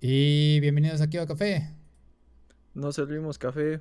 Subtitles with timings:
[0.00, 1.74] Y bienvenidos aquí a Café.
[2.72, 3.80] No servimos café.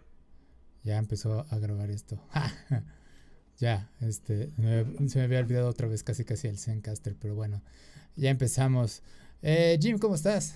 [0.83, 2.19] Ya empezó a grabar esto.
[3.59, 4.49] ya, este,
[5.07, 7.61] se me había olvidado otra vez casi casi el Zencaster, pero bueno,
[8.15, 9.03] ya empezamos.
[9.43, 10.55] Eh, Jim, ¿cómo estás?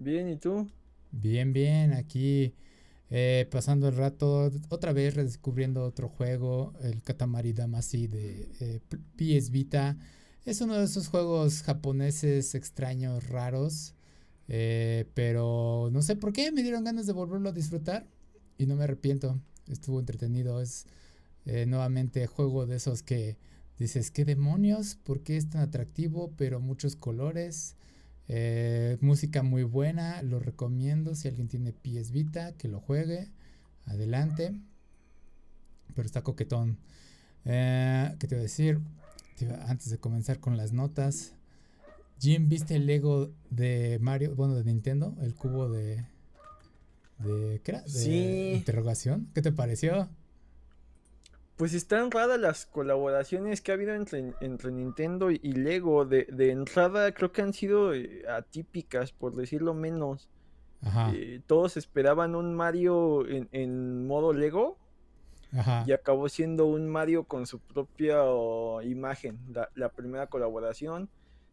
[0.00, 0.68] Bien, ¿y tú?
[1.12, 2.52] Bien, bien, aquí
[3.10, 8.80] eh, pasando el rato, otra vez redescubriendo otro juego, el Katamari Damacy de eh,
[9.16, 9.96] PS Vita.
[10.44, 13.94] Es uno de esos juegos japoneses extraños, raros,
[14.48, 18.06] eh, pero no sé por qué me dieron ganas de volverlo a disfrutar
[18.56, 19.40] y no me arrepiento.
[19.68, 20.86] Estuvo entretenido, es
[21.66, 23.38] nuevamente juego de esos que
[23.78, 24.96] dices, ¿qué demonios?
[24.96, 26.32] ¿Por qué es tan atractivo?
[26.36, 27.76] Pero muchos colores.
[28.28, 31.14] Eh, música muy buena, lo recomiendo.
[31.14, 33.30] Si alguien tiene PS Vita, que lo juegue.
[33.86, 34.54] Adelante.
[35.94, 36.78] Pero está coquetón.
[37.44, 38.80] Eh, ¿Qué te voy a decir?
[39.66, 41.34] Antes de comenzar con las notas.
[42.20, 44.34] Jim, ¿viste el Lego de Mario?
[44.34, 46.04] Bueno, de Nintendo, el cubo de.
[47.18, 47.82] de ¿Qué era?
[47.82, 48.52] De sí.
[48.54, 49.28] interrogación.
[49.34, 50.08] ¿Qué te pareció?
[51.56, 56.04] Pues están raras las colaboraciones que ha habido entre, entre Nintendo y Lego.
[56.04, 60.28] De, de, entrada creo que han sido eh, atípicas, por decirlo menos.
[60.82, 61.12] Ajá.
[61.14, 64.78] Eh, todos esperaban un Mario en, en modo Lego.
[65.52, 65.84] Ajá.
[65.86, 69.38] Y acabó siendo un Mario con su propia oh, imagen.
[69.52, 71.08] La, la, primera colaboración.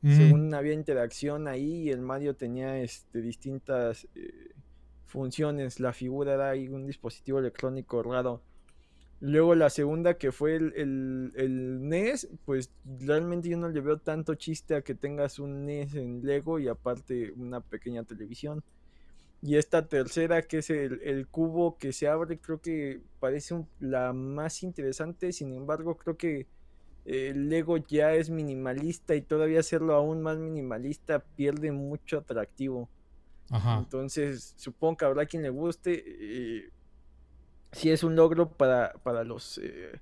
[0.06, 0.18] Mm.
[0.18, 4.52] Según había interacción ahí, el Mario tenía este, distintas eh,
[5.08, 5.80] funciones.
[5.80, 8.40] La figura era ahí un dispositivo electrónico raro.
[9.20, 13.98] Luego la segunda que fue el, el, el, NES, pues realmente yo no le veo
[13.98, 18.64] tanto chiste a que tengas un NES en Lego y aparte una pequeña televisión.
[19.42, 24.14] Y esta tercera que es el, el cubo que se abre, creo que parece la
[24.14, 26.46] más interesante, sin embargo creo que
[27.06, 32.90] el Lego ya es minimalista y todavía hacerlo aún más minimalista pierde mucho atractivo.
[33.52, 33.78] Ajá.
[33.78, 36.04] Entonces supongo que habrá quien le guste.
[36.06, 36.70] Eh,
[37.72, 40.00] sí es un logro para, para los eh,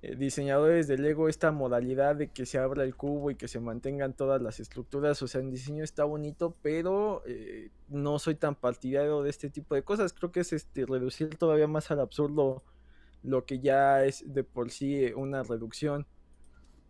[0.00, 3.58] eh, diseñadores de Lego esta modalidad de que se abra el cubo y que se
[3.58, 5.20] mantengan todas las estructuras.
[5.22, 9.74] O sea, en diseño está bonito, pero eh, no soy tan partidario de este tipo
[9.74, 10.12] de cosas.
[10.12, 12.62] Creo que es este reducir todavía más al absurdo
[13.22, 16.06] lo que ya es de por sí una reducción.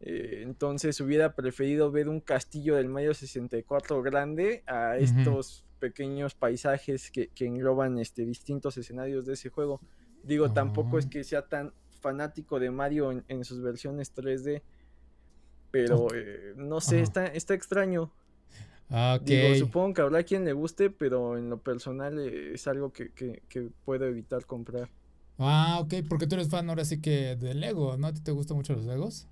[0.00, 5.68] Eh, entonces hubiera preferido ver un castillo del Mario 64 grande a estos uh -huh
[5.78, 9.80] pequeños paisajes que, que, engloban este, distintos escenarios de ese juego.
[10.22, 10.52] Digo, oh.
[10.52, 14.62] tampoco es que sea tan fanático de Mario en, en sus versiones 3D,
[15.70, 18.12] pero eh, no sé, está, está extraño.
[18.90, 19.52] Okay.
[19.52, 23.10] Digo, supongo que habrá quien le guste, pero en lo personal eh, es algo que,
[23.12, 24.88] que, que, puedo evitar comprar.
[25.38, 28.08] Ah, ok, porque tú eres fan ahora sí que de Lego, ¿no?
[28.08, 29.28] ¿A ti te gustan mucho los Legos?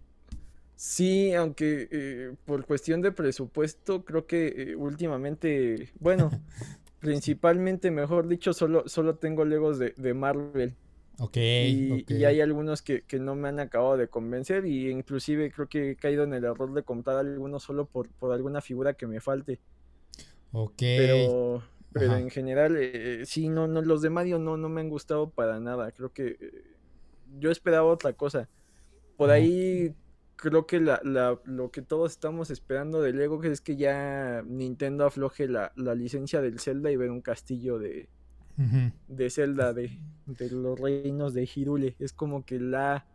[0.77, 6.31] Sí, aunque eh, por cuestión de presupuesto, creo que eh, últimamente, bueno,
[7.01, 10.75] principalmente, mejor dicho, solo, solo tengo Legos de, de Marvel.
[11.19, 11.37] Ok.
[11.39, 12.19] Y, okay.
[12.19, 15.93] y hay algunos que, que, no me han acabado de convencer y inclusive creo que
[15.93, 19.21] he caído en el error de comprar algunos solo por, por alguna figura que me
[19.21, 19.59] falte.
[20.53, 20.77] Ok.
[20.79, 21.63] Pero,
[21.99, 25.31] pero en general, eh, sí, no, no, los de Mario no, no me han gustado
[25.31, 25.93] para nada.
[25.93, 26.75] Creo que eh,
[27.39, 28.49] yo esperaba otra cosa.
[29.17, 29.95] Por ahí
[30.37, 35.07] creo que la, la, lo que todos estamos esperando de Lego es que ya Nintendo
[35.07, 38.09] afloje la, la licencia del Zelda y ver un castillo de,
[38.59, 38.93] uh -huh.
[39.09, 41.97] de Zelda, de, de, los reinos de Hirule.
[41.99, 43.07] Es como que la,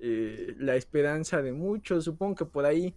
[0.00, 2.04] eh, la esperanza de muchos.
[2.04, 2.94] Supongo que por ahí,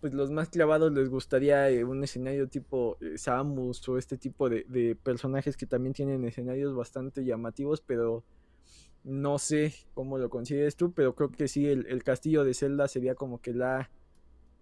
[0.00, 4.48] pues los más clavados les gustaría eh, un escenario tipo eh, Samus o este tipo
[4.48, 8.24] de, de personajes que también tienen escenarios bastante llamativos, pero
[9.04, 12.88] no sé cómo lo consideres tú, pero creo que sí, el, el, castillo de Zelda
[12.88, 13.90] sería como que la,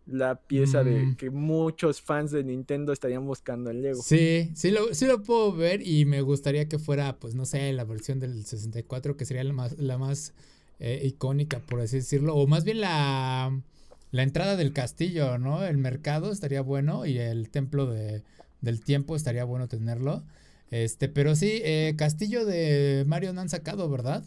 [0.07, 0.87] la pieza mm.
[0.87, 4.03] de que muchos fans de Nintendo estarían buscando en Lego.
[4.03, 7.73] Sí, sí lo, sí lo puedo ver y me gustaría que fuera, pues no sé,
[7.73, 10.33] la versión del 64, que sería la más, la más
[10.79, 13.61] eh, icónica, por así decirlo, o más bien la,
[14.17, 15.63] la entrada del castillo, ¿no?
[15.63, 18.23] El mercado estaría bueno y el templo de,
[18.63, 20.25] del tiempo estaría bueno tenerlo.
[20.71, 24.25] Este, pero sí, eh, Castillo de Mario no han sacado, ¿verdad?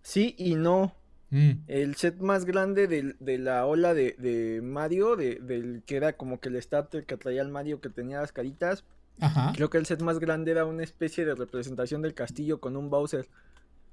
[0.00, 0.94] Sí y no.
[1.28, 1.50] Mm.
[1.66, 6.14] El set más grande de, de la ola de, de Mario, de, del que era
[6.14, 8.84] como que el starter que traía el Mario que tenía las caritas.
[9.20, 9.52] Ajá.
[9.54, 12.88] Creo que el set más grande era una especie de representación del castillo con un
[12.88, 13.28] Bowser.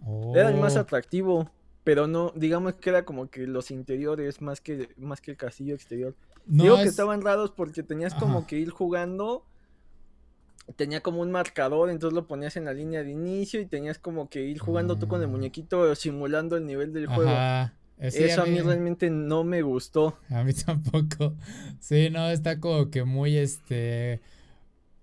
[0.05, 0.33] Oh.
[0.37, 1.51] Era el más atractivo,
[1.83, 5.75] pero no, digamos que era como que los interiores más que, más que el castillo
[5.75, 6.15] exterior.
[6.45, 6.83] No Digo es...
[6.83, 8.21] que estaban raros porque tenías Ajá.
[8.21, 9.45] como que ir jugando
[10.75, 14.29] tenía como un marcador, entonces lo ponías en la línea de inicio y tenías como
[14.29, 15.31] que ir jugando tú con el Ah.
[15.31, 17.31] muñequito simulando el nivel del juego.
[17.97, 20.17] Eso a mí, realmente no me gustó.
[20.29, 21.35] A mí tampoco.
[21.79, 24.21] Sí, no, está como que muy este.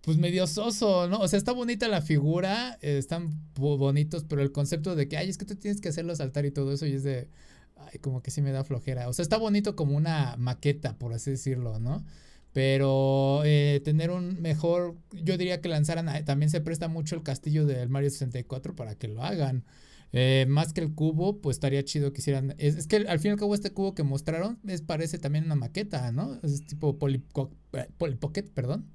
[0.08, 1.18] Pues medio soso, ¿no?
[1.18, 5.36] O sea, está bonita la figura, están bonitos, pero el concepto de que, ay, es
[5.36, 7.28] que tú tienes que hacerlo saltar y todo eso, y es de.
[7.76, 9.10] Ay, como que sí me da flojera.
[9.10, 12.06] O sea, está bonito como una maqueta, por así decirlo, ¿no?
[12.54, 17.66] Pero eh, tener un mejor, yo diría que lanzaran, también se presta mucho el castillo
[17.66, 19.66] del Mario 64 para que lo hagan.
[20.12, 22.54] Eh, más que el cubo, pues estaría chido que hicieran.
[22.56, 25.54] Es, que al fin y al cabo, este cubo que mostraron es, parece también una
[25.54, 26.40] maqueta, ¿no?
[26.42, 28.86] Es tipo Poly, Pocket, perdón.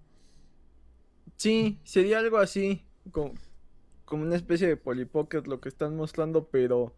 [1.38, 3.34] Sí, sería algo así, como,
[4.06, 6.94] como una especie de Polly Pocket lo que están mostrando, pero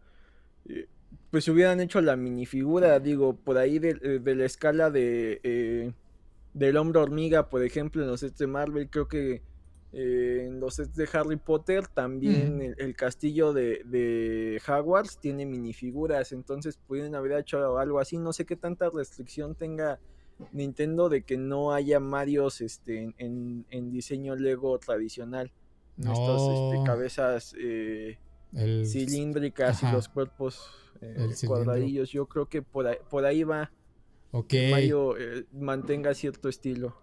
[0.68, 0.88] eh,
[1.30, 5.92] pues hubieran hecho la minifigura, digo, por ahí de, de la escala de eh,
[6.56, 9.42] del hombre hormiga, por ejemplo, en los sets de Marvel, creo que
[9.92, 16.32] eh, en los sets de Harry Potter también el, castillo de, de, Hogwarts tiene minifiguras,
[16.32, 20.00] entonces pudieron haber hecho algo así, no sé qué tanta restricción tenga
[20.52, 25.52] Nintendo de que no haya Marios este, en, en diseño Lego tradicional.
[25.96, 26.12] No.
[26.12, 28.18] Estas este, cabezas eh,
[28.84, 32.10] cilíndricas y los cuerpos eh, cuadradillos.
[32.10, 33.72] Yo creo que por ahí, por ahí va
[34.48, 37.00] que Mario eh, mantenga cierto estilo.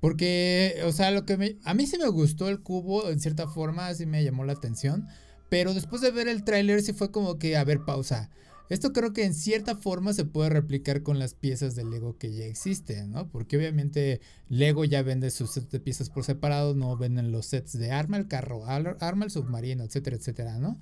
[0.00, 3.46] Porque, o sea, lo que me, a mí sí me gustó el cubo, en cierta
[3.46, 5.06] forma, sí me llamó la atención.
[5.48, 8.30] Pero después de ver el tráiler sí fue como que, a ver, pausa.
[8.72, 12.32] Esto creo que en cierta forma se puede replicar con las piezas de Lego que
[12.32, 13.28] ya existen, ¿no?
[13.28, 17.78] Porque obviamente Lego ya vende sus sets de piezas por separado, no venden los sets
[17.78, 20.80] de arma el carro, arma el submarino, etcétera, etcétera, ¿no?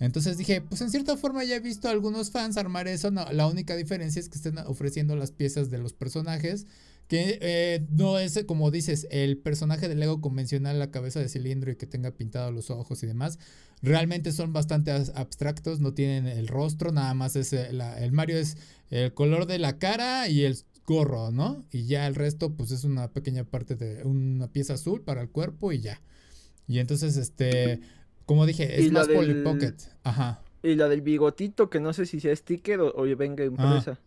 [0.00, 3.12] Entonces dije, pues en cierta forma ya he visto a algunos fans armar eso.
[3.12, 6.66] la única diferencia es que estén ofreciendo las piezas de los personajes.
[7.08, 11.70] Que eh, no es, como dices, el personaje de Lego convencional, la cabeza de cilindro
[11.70, 13.38] y que tenga pintados los ojos y demás.
[13.80, 18.56] Realmente son bastante abstractos, no tienen el rostro, nada más es eh, el Mario es
[18.90, 20.58] el color de la cara y el
[20.88, 21.64] gorro, ¿no?
[21.70, 25.28] Y ya el resto, pues es una pequeña parte de una pieza azul para el
[25.28, 26.00] cuerpo y ya.
[26.66, 27.80] Y entonces, este.
[28.26, 29.74] Como dije, es más Polly Pocket.
[30.02, 30.42] Ajá.
[30.62, 33.98] Y la del bigotito, que no sé si sea sticker o, venga impresa.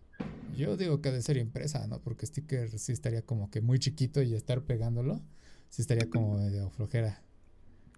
[0.55, 1.99] Yo digo que ha de ser impresa, ¿no?
[1.99, 5.21] Porque sticker sí estaría como que muy chiquito y estar pegándolo,
[5.69, 7.23] sí estaría como medio flojera.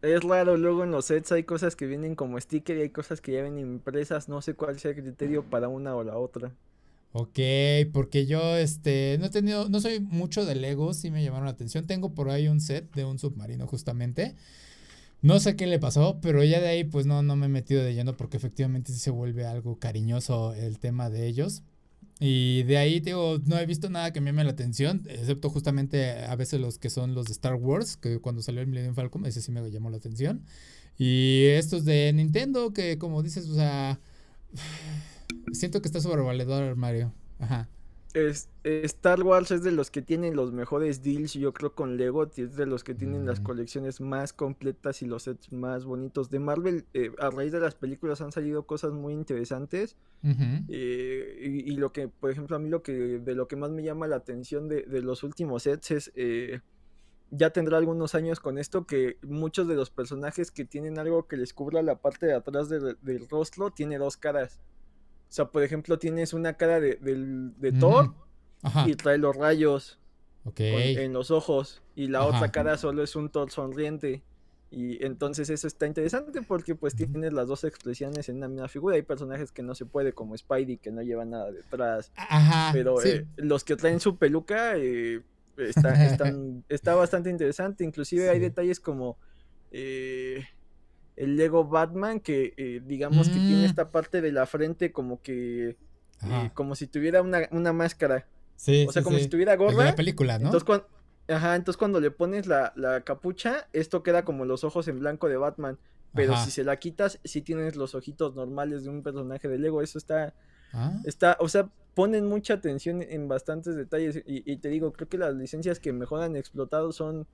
[0.01, 3.21] Es raro, luego en los sets hay cosas que vienen como sticker y hay cosas
[3.21, 6.53] que ya vienen impresas, no sé cuál sea el criterio para una o la otra.
[7.13, 7.39] Ok,
[7.93, 11.51] porque yo este no he tenido, no soy mucho de Lego, sí me llamaron la
[11.51, 11.85] atención.
[11.85, 14.35] Tengo por ahí un set de un submarino justamente.
[15.21, 17.83] No sé qué le pasó, pero ya de ahí pues no, no me he metido
[17.83, 21.63] de lleno porque efectivamente sí se vuelve algo cariñoso el tema de ellos.
[22.19, 26.23] Y de ahí, digo, no he visto nada que me llame la atención, excepto justamente
[26.25, 29.25] a veces los que son los de Star Wars, que cuando salió el Millennium Falcon,
[29.25, 30.45] ese sí me llamó la atención.
[30.97, 33.99] Y estos de Nintendo, que como dices, o sea,
[35.53, 37.13] siento que está sobrevaledor Mario.
[37.39, 37.67] Ajá.
[38.13, 42.29] Es, Star Wars es de los que tienen los mejores deals, yo creo, con Lego.
[42.35, 46.29] Es de los que tienen las colecciones más completas y los sets más bonitos.
[46.29, 49.95] De Marvel, eh, a raíz de las películas han salido cosas muy interesantes.
[50.69, 53.83] Eh, y, lo que, por ejemplo, a mí lo que de lo que más me
[53.83, 56.11] llama la atención de, los últimos sets es.
[56.15, 56.61] Eh,
[57.35, 61.35] ya tendrá algunos años con esto que muchos de los personajes que tienen algo que
[61.35, 64.59] les cubra la parte de atrás del rostro tiene dos caras.
[65.33, 68.13] O sea, por ejemplo, tienes una cara de, de, Thor
[68.85, 69.97] y trae los rayos
[70.59, 74.21] en los ojos y la otra cara solo es un Thor sonriente.
[74.69, 78.95] Y entonces eso está interesante porque pues tienes las dos expresiones en una misma figura.
[78.95, 82.11] Hay personajes que no se puede, como Spidey, que no lleva nada detrás.
[82.71, 85.23] Pero eh, los que traen su peluca eh,
[85.57, 85.95] está,
[86.95, 87.83] bastante interesante.
[87.83, 89.17] Inclusive hay detalles como...
[89.71, 90.45] Eh,
[91.15, 93.65] el Lego Batman que eh, digamos que tiene mm.
[93.65, 95.77] esta parte de la frente como que
[96.25, 98.25] eh, como si tuviera una, una máscara.
[98.55, 99.83] Sí, o sea, como si tuviera gorra.
[99.83, 100.45] la película, ¿no?
[100.45, 100.87] Entonces cuando,
[101.27, 105.27] ajá, entonces cuando le pones la, la, capucha, esto queda como los ojos en blanco
[105.27, 105.77] de Batman.
[106.15, 109.81] Pero si se la quitas, sí tienes los ojitos normales de un personaje de Lego.
[109.81, 110.35] Eso está.
[110.71, 110.93] Ah.
[111.05, 114.17] Está, o sea, ponen mucha atención en bastantes detalles.
[114.17, 117.25] Y, y, te digo, creo que las licencias que mejor han explotado son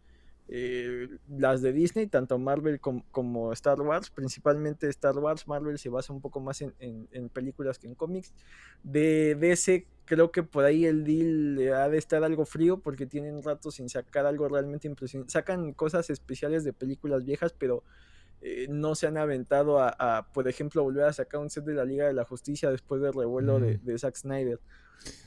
[0.52, 6.12] eh, las de Disney, tanto Marvel como Star Wars, principalmente Star Wars, Marvel se basa
[6.12, 8.34] un poco más en, películas que en cómics.
[8.82, 13.44] De DC creo que por ahí el deal ha de estar algo frío porque tienen
[13.44, 15.34] rato sin sacar algo realmente impresionante.
[15.34, 17.84] Sacan cosas especiales de películas viejas, pero
[18.42, 21.86] eh, no se han aventado a, por ejemplo, volver a sacar un set de la
[21.86, 24.60] Liga de la Justicia después del revuelo de, de Zack Snyder.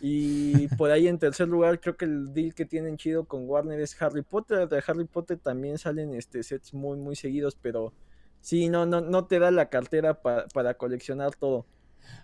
[0.01, 3.81] Y por ahí en tercer lugar, creo que el deal que tienen chido con Warner
[3.81, 4.69] es Harry Potter.
[4.69, 7.93] De Harry Potter también salen este sets muy, muy seguidos, pero
[8.41, 11.67] sí, no, no, no te da la cartera para coleccionar todo.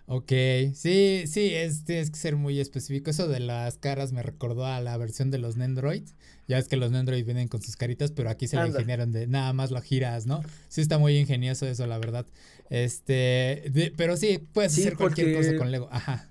[0.07, 0.31] Ok,
[0.73, 3.11] sí, sí, es, tienes que ser muy específico.
[3.11, 6.03] Eso de las caras me recordó a la versión de los Nendroid.
[6.47, 9.27] Ya es que los Nendroid vienen con sus caritas, pero aquí se la ingeniaron de
[9.27, 10.41] nada más lo giras, ¿no?
[10.67, 12.25] Sí está muy ingenioso eso, la verdad.
[12.71, 15.87] Este, pero sí, puedes hacer cualquier cosa con Lego.
[15.91, 16.28] Ajá.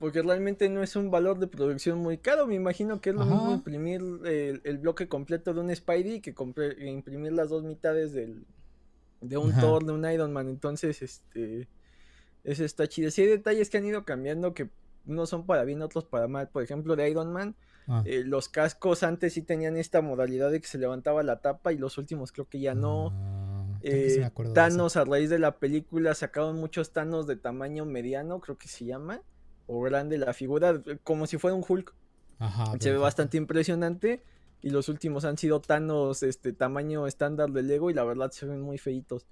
[0.00, 2.48] Porque realmente no es un valor de producción muy caro.
[2.48, 6.34] Me imagino que es lo mismo imprimir el, bloque completo de un Spidey que
[6.86, 8.46] imprimir las dos mitades del,
[9.20, 10.48] de un Thor, de un Iron Man.
[10.48, 11.68] Entonces, este
[12.44, 13.10] eso está chido.
[13.10, 14.70] Sí hay detalles que han ido cambiando que
[15.04, 16.48] no son para bien, otros para mal.
[16.48, 17.54] Por ejemplo, de Iron Man,
[17.88, 18.02] ah.
[18.06, 21.78] eh, los cascos antes sí tenían esta modalidad de que se levantaba la tapa y
[21.78, 23.10] los últimos creo que ya no.
[23.12, 28.58] Ah, eh, Thanos a raíz de la película sacaron muchos Thanos de tamaño mediano, creo
[28.58, 29.22] que se llama,
[29.70, 31.94] o grande la figura, como si fuera un Hulk.
[32.80, 34.22] se ve bastante impresionante.
[34.62, 38.44] Y los últimos han sido Thanos este tamaño estándar de Lego y la verdad se
[38.44, 39.26] ven muy feitos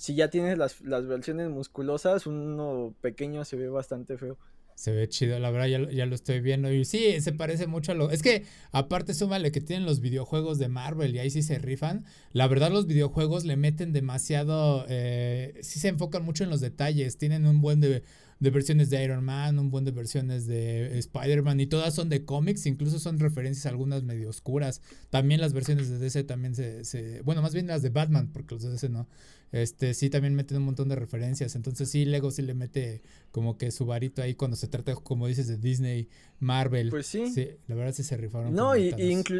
[0.00, 4.38] si ya tienes las, versiones musculosas, uno pequeño se ve bastante feo.
[4.74, 6.72] Se ve chido, la verdad ya, ya, lo estoy viendo.
[6.72, 8.10] Y sí, se parece mucho a lo.
[8.10, 12.06] Es que, aparte, súmale que tienen los videojuegos de Marvel y ahí sí se rifan.
[12.32, 14.86] La verdad, los videojuegos le meten demasiado.
[14.88, 17.18] Eh, sí se enfocan mucho en los detalles.
[17.18, 18.02] Tienen un buen de
[18.40, 22.24] de versiones de Iron Man, un buen de versiones de Spider-Man y todas son de
[22.24, 24.80] cómics, incluso son referencias algunas medio oscuras.
[25.10, 28.64] También las versiones de DC también se, bueno, más bien las de Batman, porque los
[28.64, 29.06] de DC no.
[29.52, 33.58] Este, sí también meten un montón de referencias, entonces sí Lego sí le mete como
[33.58, 36.88] que su varito ahí cuando se trata como dices de Disney, Marvel.
[36.88, 37.28] Pues sí.
[37.30, 38.54] sí la verdad sí se rifaron.
[38.54, 38.94] No, y,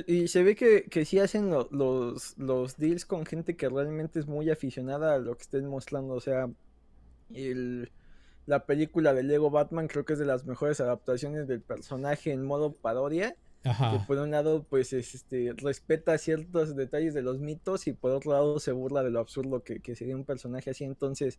[0.07, 4.27] y, se ve que, que sí hacen los, los deals con gente que realmente es
[4.27, 6.51] muy aficionada a lo que estén mostrando, o sea,
[7.33, 7.91] el
[8.51, 12.45] la película de Lego Batman creo que es de las mejores adaptaciones del personaje en
[12.45, 13.37] modo parodia.
[13.63, 18.33] Que por un lado, pues este, respeta ciertos detalles de los mitos y por otro
[18.33, 20.83] lado se burla de lo absurdo que, sería un personaje así.
[20.83, 21.39] Entonces,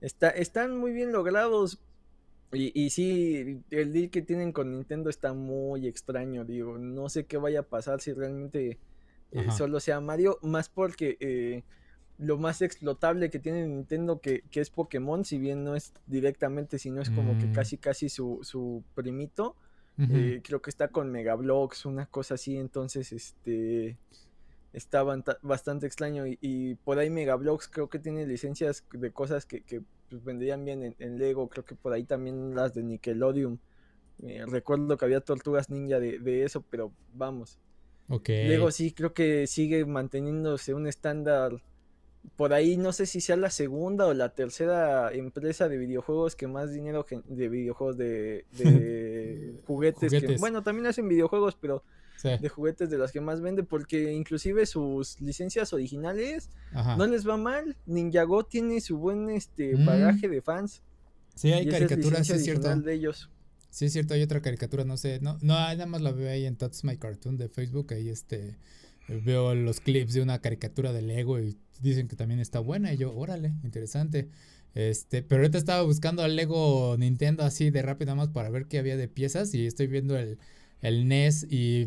[0.00, 1.82] está, están muy bien logrados.
[2.50, 6.46] Y, y sí, el deal que tienen con Nintendo está muy extraño.
[6.46, 8.78] Digo, no sé qué vaya a pasar si realmente
[9.32, 10.38] eh, solo sea Mario.
[10.40, 11.62] Más porque eh,
[12.18, 17.00] lo más explotable que tiene Nintendo que, es Pokémon, si bien no es directamente, sino
[17.00, 17.52] es como que mm.
[17.52, 19.56] casi casi su, su primito.
[19.98, 23.98] Eh, creo que está con Megablox, una cosa así, entonces este
[24.72, 25.04] está
[25.42, 30.24] bastante extraño y, por ahí Megablox creo que tiene licencias de cosas que, que pues,
[30.24, 33.60] vendrían bien en, Lego, creo que por ahí también las de Nickelodeon.
[34.22, 37.58] Eh, recuerdo que había Tortugas Ninja de, de eso, pero vamos.
[38.08, 38.48] Okay.
[38.48, 41.62] Lego sí creo que sigue manteniéndose un estándar
[42.36, 46.46] por ahí no sé si sea la segunda o la tercera empresa de videojuegos que
[46.46, 48.44] más dinero de videojuegos de,
[49.66, 51.82] juguetes, bueno también hacen videojuegos pero
[52.22, 56.50] de juguetes de las que más vende porque inclusive sus licencias originales
[56.96, 57.76] no les va mal.
[57.86, 59.84] Ninjago tiene su buen este mm.
[59.84, 60.82] bagaje de fans
[61.34, 62.74] sí hay caricaturas es cierto.
[62.76, 63.30] de ellos.
[63.70, 66.46] Sí es cierto hay otra caricatura no sé no no nada más la veo ahí
[66.46, 68.56] en That's My Cartoon de Facebook ahí este
[69.08, 72.96] veo los clips de una caricatura de Lego y dicen que también está buena y
[72.96, 74.28] yo, órale, interesante.
[74.74, 78.78] Este, pero ahorita estaba buscando al Lego Nintendo así de rápido más para ver qué
[78.78, 80.38] había de piezas y estoy viendo el,
[80.80, 81.86] el NES y,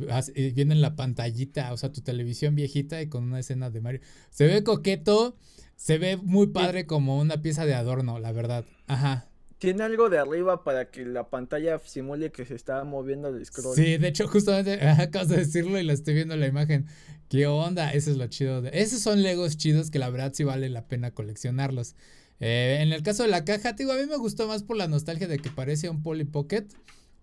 [0.54, 4.02] viendo en la pantallita, o sea, tu televisión viejita y con una escena de Mario.
[4.30, 5.36] Se ve coqueto,
[5.76, 8.66] se ve muy padre como una pieza de adorno, la verdad.
[8.88, 9.28] Ajá.
[9.58, 13.76] Tiene algo de arriba para que la pantalla simule que se está moviendo el scroll.
[13.76, 16.88] Sí, de hecho, justamente acabas de decirlo y la estoy viendo en la imagen.
[17.30, 17.92] ¿Qué onda?
[17.92, 18.62] Eso es lo chido.
[18.62, 18.70] De...
[18.74, 21.96] Esos son Legos chidos que la verdad sí vale la pena coleccionarlos.
[22.42, 24.90] Eh, en el caso de la caja, digo, a mí me gustó más por la
[24.90, 26.68] nostalgia de que parece un Polly Pocket.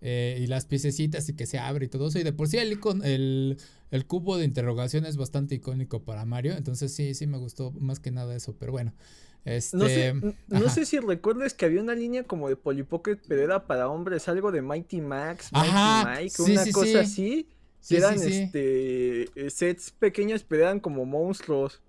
[0.05, 2.19] Eh, y las piececitas y que se abre y todo eso.
[2.19, 3.57] Y de por sí el, el,
[3.89, 6.57] el, cubo de interrogación es bastante icónico para Mario.
[6.57, 8.53] Entonces sí, sí me gustó más que nada eso.
[8.59, 8.93] Pero bueno.
[9.45, 10.13] Este, no, sé,
[10.47, 13.89] no sé si recuerdas que había una línea como de Polly Pocket, pero era para
[13.89, 15.73] hombres, algo de Mighty Max, Mighty
[16.05, 17.49] Mike, una cosa así.
[17.81, 21.81] Sí, eran este eh, sets pequeños, pero eran como monstruos.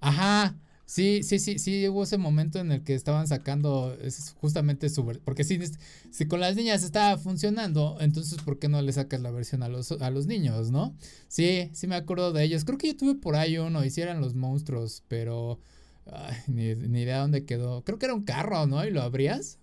[0.00, 0.56] Ajá.
[0.84, 3.96] Sí, sí, sí, sí, hubo ese momento en el que estaban sacando
[4.40, 5.58] justamente su porque si,
[6.12, 9.68] si con las niñas estaba funcionando, entonces ¿por qué no le sacas la versión a
[9.68, 10.96] los, a los niños, no?
[11.26, 12.64] Sí, sí me acuerdo de ellos.
[12.64, 15.58] Creo que yo tuve por ahí uno, hicieran los monstruos, pero
[16.46, 17.82] ni, ni idea dónde quedó.
[17.84, 18.84] Creo que era un carro, ¿no?
[18.84, 19.58] Y lo abrías.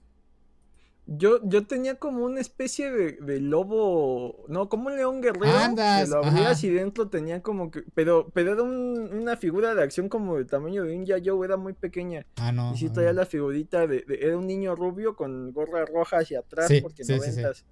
[1.06, 5.58] Yo, yo tenía como una especie de, lobo, no, como un león guerrero.
[5.58, 9.84] Andas, que lo abrías y dentro tenía como que, pero, pero era una figura de
[9.84, 12.26] acción como del tamaño de un Yayo, era muy pequeña.
[12.38, 12.74] Ah, no.
[12.74, 16.72] Y sí traía la figurita de, era un niño rubio con gorra roja hacia atrás
[16.82, 17.66] porque sí, noventas.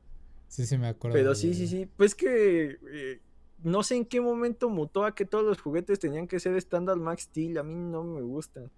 [0.49, 1.15] Sí, sí, me acuerdo.
[1.15, 3.21] Pero sí, sí, sí, pues que eh,
[3.63, 6.97] no sé en qué momento mutó a que todos los juguetes tenían que ser estándar
[6.97, 8.71] Max Steel, a mí no me gustan.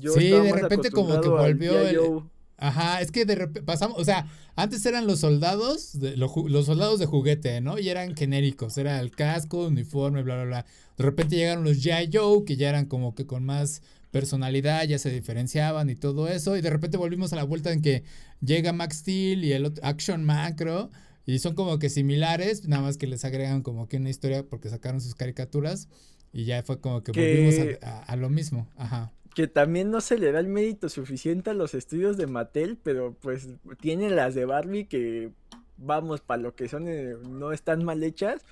[0.00, 2.22] sí, de repente como que volvió el,
[2.60, 7.06] Ajá, es que de repente pasamos, o sea, antes eran los soldados, los soldados de
[7.06, 7.78] juguete, ¿no?
[7.78, 10.66] Y eran genéricos, era el casco, uniforme, bla, bla, bla.
[10.96, 12.10] De repente llegaron los G.I.
[12.12, 13.80] Joe, que ya eran como que con más
[14.10, 16.56] personalidad, ya se diferenciaban y todo eso.
[16.56, 18.02] Y de repente volvimos a la vuelta en que
[18.40, 20.90] llega Max Steel y el otro, Action Macro.
[21.28, 24.70] Y son como que similares, nada más que les agregan como que una historia porque
[24.70, 25.88] sacaron sus caricaturas.
[26.32, 28.66] Y ya fue como que, volvimos a, lo mismo.
[28.76, 32.76] Ajá que también no se le da el mérito suficiente a los estudios de Mattel,
[32.82, 33.46] pero pues
[33.78, 35.30] tiene las de Barbie que,
[35.76, 38.44] vamos, para lo que son, eh, no están mal hechas.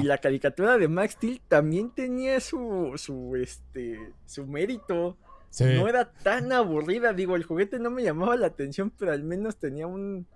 [0.00, 5.18] Y la caricatura de Max Steel también tenía su, su, este, su mérito.
[5.58, 9.56] No era tan aburrida, digo, el juguete no me llamaba la atención, pero al menos
[9.56, 10.26] tenía un,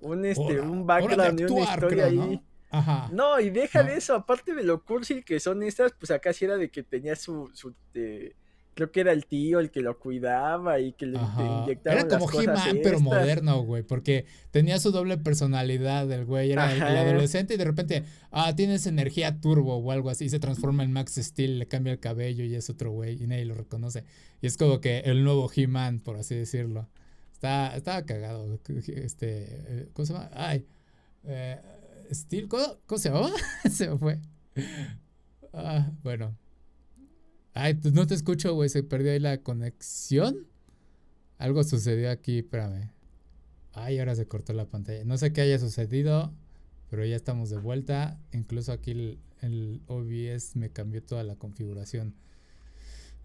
[0.00, 2.40] un, este, un background y una historia ahí.
[2.70, 3.08] Ajá.
[3.12, 6.44] No, y deja de eso, aparte de lo cursi que son estas, pues acá sí
[6.44, 8.34] era de que tenía su, su eh,
[8.78, 11.96] creo que era el tío el que lo cuidaba y que le inyectaba.
[11.96, 16.52] Era como He-Man, pero moderno, güey, porque tenía su doble personalidad el güey.
[16.52, 20.26] Era el, adolescente y de repente, ah, tienes energía turbo o algo así.
[20.26, 23.26] Y se transforma en Max Steel, le cambia el cabello y es otro güey y
[23.26, 24.04] nadie lo reconoce.
[24.40, 26.88] Y es como que el nuevo He-Man, por así decirlo.
[27.38, 28.58] Está, estaba cagado.
[28.66, 30.28] Este, eh, ¿Cómo se llama?
[30.34, 30.66] Ay.
[31.22, 31.56] Eh,
[32.10, 33.30] Steel, ¿cómo, ¿cómo, se llama?
[33.70, 34.18] se me fue.
[35.52, 36.36] Ah, bueno.
[37.54, 38.68] Ay, pues no te escucho, güey.
[38.68, 40.48] Se perdió ahí la conexión.
[41.36, 42.90] Algo sucedió aquí, espérame.
[43.72, 45.04] Ay, ahora se cortó la pantalla.
[45.04, 46.34] No sé qué haya sucedido,
[46.90, 48.18] pero ya estamos de vuelta.
[48.32, 52.16] Incluso aquí el, OBS me cambió toda la configuración.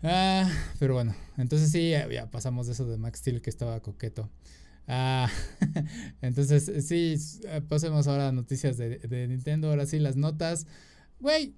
[0.04, 4.30] Ah, pero bueno, entonces sí, ya, pasamos de eso de Max Steel que estaba coqueto.
[4.88, 5.30] Ah,
[6.22, 7.16] entonces sí,
[7.70, 9.70] pasemos ahora a noticias de, de Nintendo.
[9.70, 10.68] Ahora sí, las notas.
[11.22, 11.56] Güey,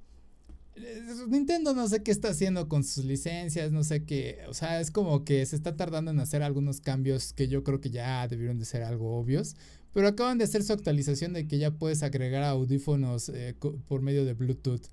[1.28, 4.92] Nintendo no sé qué está haciendo con sus licencias, no sé qué, o sea, es
[4.92, 8.60] como que se está tardando en hacer algunos cambios que yo creo que ya debieron
[8.60, 9.56] de ser algo obvios,
[9.94, 13.56] pero acaban de hacer su actualización de que ya puedes agregar audífonos eh,
[13.88, 14.88] por medio de Bluetooth.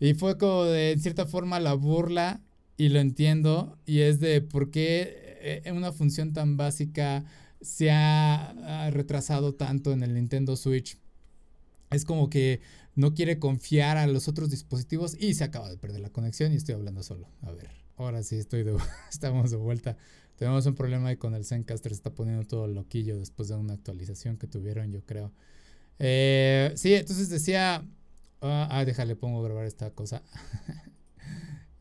[0.00, 2.40] Y fue como de en cierta forma la burla,
[2.80, 7.26] y lo entiendo, y es de por qué eh, una función tan básica
[7.60, 10.96] se ha retrasado tanto en el Nintendo Switch.
[11.90, 12.62] Es como que
[12.94, 16.56] no quiere confiar a los otros dispositivos y se acaba de perder la conexión y
[16.56, 17.28] estoy hablando solo.
[17.42, 18.74] A ver, ahora sí estoy de,
[19.12, 19.98] estamos de vuelta.
[20.36, 23.74] Tenemos un problema ahí con el Zencaster, se está poniendo todo loquillo después de una
[23.74, 25.34] actualización que tuvieron, yo creo.
[25.98, 27.86] Eh, sí, entonces decía,
[28.40, 30.22] ah, ah déjale, pongo a grabar esta cosa.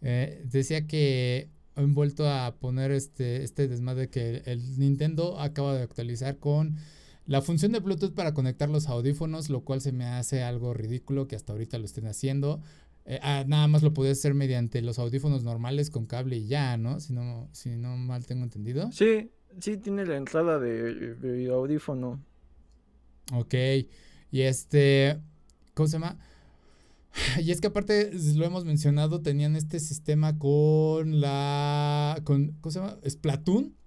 [0.01, 5.83] Eh, decía que han vuelto a poner este, este desmadre que el Nintendo acaba de
[5.83, 6.77] actualizar con
[7.25, 11.27] la función de Bluetooth para conectar los audífonos, lo cual se me hace algo ridículo
[11.27, 12.62] que hasta ahorita lo estén haciendo.
[13.05, 16.77] Eh, ah, nada más lo puedes hacer mediante los audífonos normales con cable y ya,
[16.77, 16.99] ¿no?
[16.99, 18.91] Si no, si no mal tengo entendido.
[18.91, 22.19] Sí, sí tiene la entrada de, audífono.
[23.33, 23.53] Ok.
[24.31, 25.19] Y este,
[25.73, 26.19] ¿cómo se llama?
[27.43, 32.79] Y es que aparte, lo hemos mencionado, tenían este sistema con la, con, ¿cómo se
[32.79, 32.97] llama?
[33.07, 33.79] Splatoon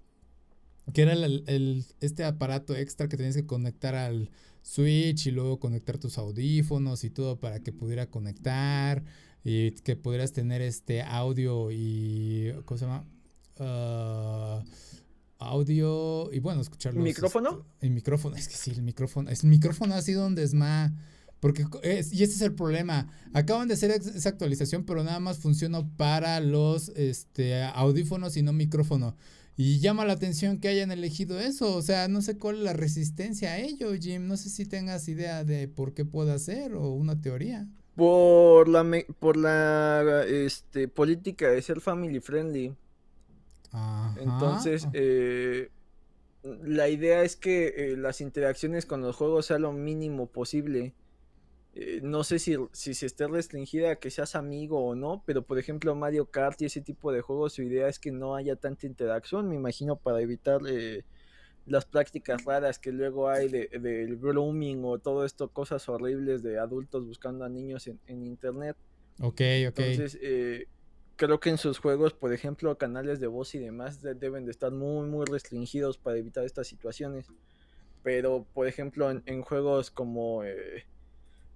[0.91, 4.29] que era el, este aparato extra que tenías que conectar al
[4.61, 9.03] Switch y luego conectar tus audífonos y todo para que pudiera conectar
[9.43, 13.05] y que pudieras tener este audio y ¿cómo se llama?
[13.59, 14.63] Ah,
[15.39, 17.01] audio y bueno, escucharlo.
[17.01, 17.65] ¿Micrófono?
[17.79, 20.93] el micrófono, es que sí, el micrófono, el micrófono ha sido un desma
[21.43, 23.09] porque es, y ese es el problema.
[23.33, 28.53] Acaban de hacer esa actualización, pero nada más funciona para los este, audífonos y no
[28.53, 29.17] micrófono.
[29.57, 31.75] Y llama la atención que hayan elegido eso.
[31.75, 34.25] O sea, no sé cuál es la resistencia a ello, Jim.
[34.25, 37.67] No sé si tengas idea de por qué puede ser o una teoría.
[37.97, 42.73] Por la, por la este, política de ser family friendly.
[44.17, 45.71] Entonces, eh,
[46.63, 50.93] la idea es que eh, las interacciones con los juegos sean lo mínimo posible.
[51.75, 55.41] Eh, no sé si, si se esté restringida a que seas amigo o no, pero
[55.41, 58.55] por ejemplo Mario Kart y ese tipo de juegos, su idea es que no haya
[58.55, 61.03] tanta interacción, me imagino, para evitar eh,
[61.65, 66.59] las prácticas raras que luego hay del de, grooming o todo esto, cosas horribles de
[66.59, 68.77] adultos buscando a niños en, internet.
[69.19, 69.79] Ok, ok.
[69.79, 70.67] Entonces, eh,
[71.15, 74.71] creo que en sus juegos, por ejemplo, canales de voz y demás deben de estar
[74.71, 77.25] muy, muy restringidos para evitar estas situaciones.
[78.03, 80.43] Pero, por ejemplo, en, juegos como...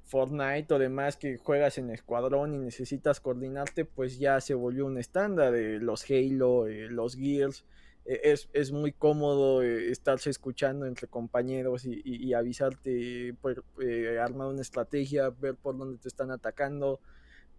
[0.08, 4.98] Fortnite o demás que juegas en escuadrón y necesitas coordinarte, pues ya se volvió un
[4.98, 5.52] estándar.
[5.52, 7.66] de los Halo, eh, los Gears.
[8.06, 13.64] Eh, es, muy cómodo eh, estarse escuchando entre compañeros y, avisarte, por,
[14.22, 17.00] armar una estrategia, ver por dónde te están atacando,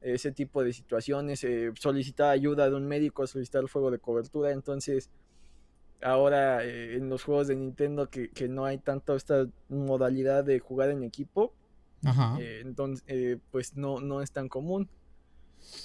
[0.00, 4.52] ese tipo de situaciones, solicitar ayuda de un médico, solicitar el fuego de cobertura.
[4.52, 5.10] Entonces,
[6.02, 10.90] ahora eh, en los juegos de Nintendo que, no hay tanto esta modalidad de jugar
[10.90, 11.52] en equipo.
[12.04, 12.36] Ajá.
[12.40, 14.88] Eh, entonces, eh, pues no, no es tan común.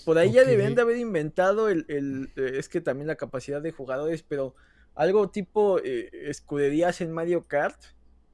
[0.06, 3.72] Por ahí ya deben de haber inventado el, el, es que también la capacidad de
[3.72, 4.56] jugadores, pero
[4.94, 7.82] algo tipo escuderías en Mario Kart.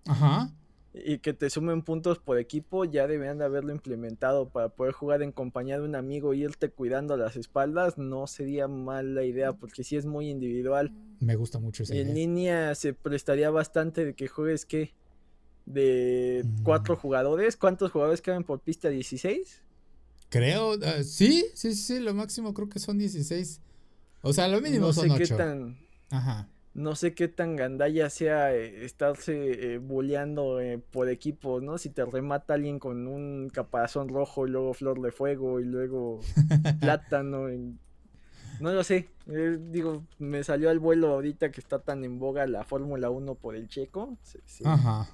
[0.05, 0.51] Ajá
[0.93, 5.21] y que te sumen puntos por equipo, ya deberían de haberlo implementado para poder jugar
[5.21, 9.83] en compañía de un amigo y irte cuidando las espaldas, no sería mala idea porque
[9.83, 10.91] si es muy individual.
[11.19, 14.93] Me gusta mucho esa y En línea se prestaría bastante de que juegues que
[15.69, 18.89] de cuatro jugadores, ¿cuántos jugadores caben por pista?
[18.89, 19.45] ¿16?
[20.27, 23.61] Creo, ah, sí, sí, sí, lo máximo creo que son 16.
[24.21, 25.37] O sea, lo mínimo son 8.
[25.37, 25.77] tan...
[26.09, 31.77] Ajá no sé qué tan gandalla sea eh, estarse eh, eh, por equipo, ¿no?
[31.77, 36.21] Si te remata alguien con un caparazón rojo y luego flor de fuego y luego
[36.79, 37.47] plátano.
[38.59, 39.09] No lo sé.
[39.27, 43.35] Eh, digo, me salió al vuelo ahorita que está tan en boga la Fórmula 1
[43.35, 44.17] por el checo.
[44.63, 45.09] Ajá.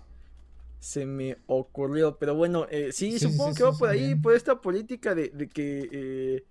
[0.85, 2.17] Se me ocurrió.
[2.17, 6.43] Pero bueno, sí, supongo que va por ahí, por esta política de, de que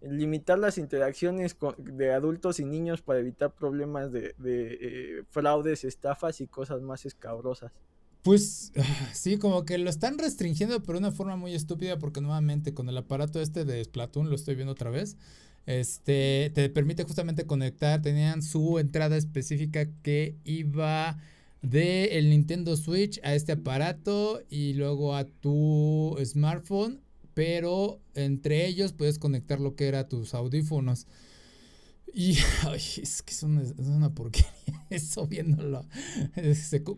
[0.00, 6.46] limitar las interacciones de adultos y niños para evitar problemas de, eh, fraudes, estafas y
[6.46, 7.72] cosas más escabrosas.
[8.22, 8.72] Pues
[9.12, 12.88] sí, como que lo están restringiendo pero de una forma muy estúpida porque nuevamente con
[12.88, 15.16] el aparato este de Splatoon, lo estoy viendo otra vez,
[15.66, 21.18] este te permite justamente conectar, tenían su entrada específica que iba
[21.70, 27.00] de el Nintendo Switch a este aparato y luego a tu smartphone
[27.36, 31.06] pero entre ellos puedes conectar lo que era tus audífonos.
[32.14, 32.38] Y
[32.74, 34.48] es que es una, es una porquería
[34.88, 35.86] eso viéndolo,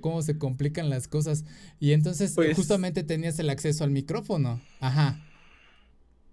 [0.01, 1.45] cómo se complican las cosas.
[1.81, 4.61] Y entonces pues justamente tenías el acceso al micrófono.
[4.79, 5.21] Ajá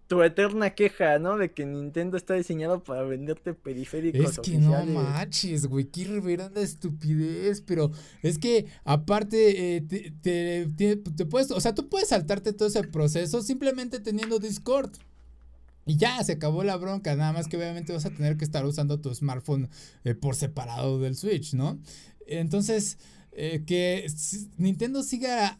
[0.07, 1.37] tu eterna queja, ¿no?
[1.37, 4.33] De que Nintendo está diseñado para venderte periféricos.
[4.33, 7.91] Es que no manches, güey, qué reverenda estupidez, pero
[8.21, 13.41] es que aparte eh, te, te, puedes, o sea, tú puedes saltarte todo ese proceso
[13.41, 14.91] simplemente teniendo Discord.
[15.87, 18.65] Y ya, se acabó la bronca, nada más que obviamente vas a tener que estar
[18.65, 19.69] usando tu smartphone
[20.03, 21.79] eh, por separado del Switch, ¿no?
[22.27, 22.97] Entonces,
[23.37, 24.07] eh, que
[24.57, 25.59] Nintendo siga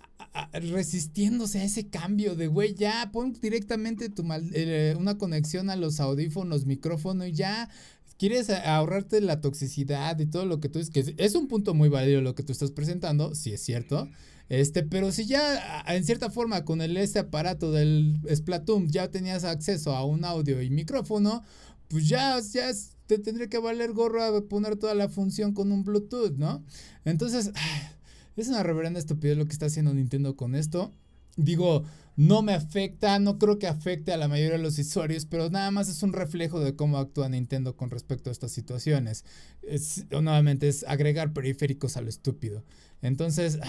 [0.53, 5.99] resistiéndose a ese cambio de, güey, ya pon directamente tu eh, una conexión a los
[5.99, 7.69] audífonos, micrófono y ya
[8.17, 11.89] quieres ahorrarte la toxicidad y todo lo que tú dices, que es un punto muy
[11.89, 14.09] válido lo que tú estás presentando, si es cierto.
[14.47, 19.43] Este, pero si ya en cierta forma con el este aparato del Splatoon ya tenías
[19.43, 21.43] acceso a un audio y micrófono,
[21.88, 22.71] pues ya, ya
[23.07, 26.63] te tendría que valer gorro a poner toda la función con un Bluetooth, ¿no?
[27.05, 27.51] Entonces,
[28.35, 30.93] es una reverenda estupidez lo que está haciendo Nintendo con esto.
[31.37, 31.83] Digo,
[32.15, 35.69] no me afecta, no creo que afecte a la mayoría de los usuarios, pero nada
[35.69, 39.25] más es un reflejo de cómo actúa Nintendo con respecto a estas situaciones.
[39.61, 42.63] Es, nuevamente es agregar periféricos a lo estúpido.
[43.01, 43.59] Entonces,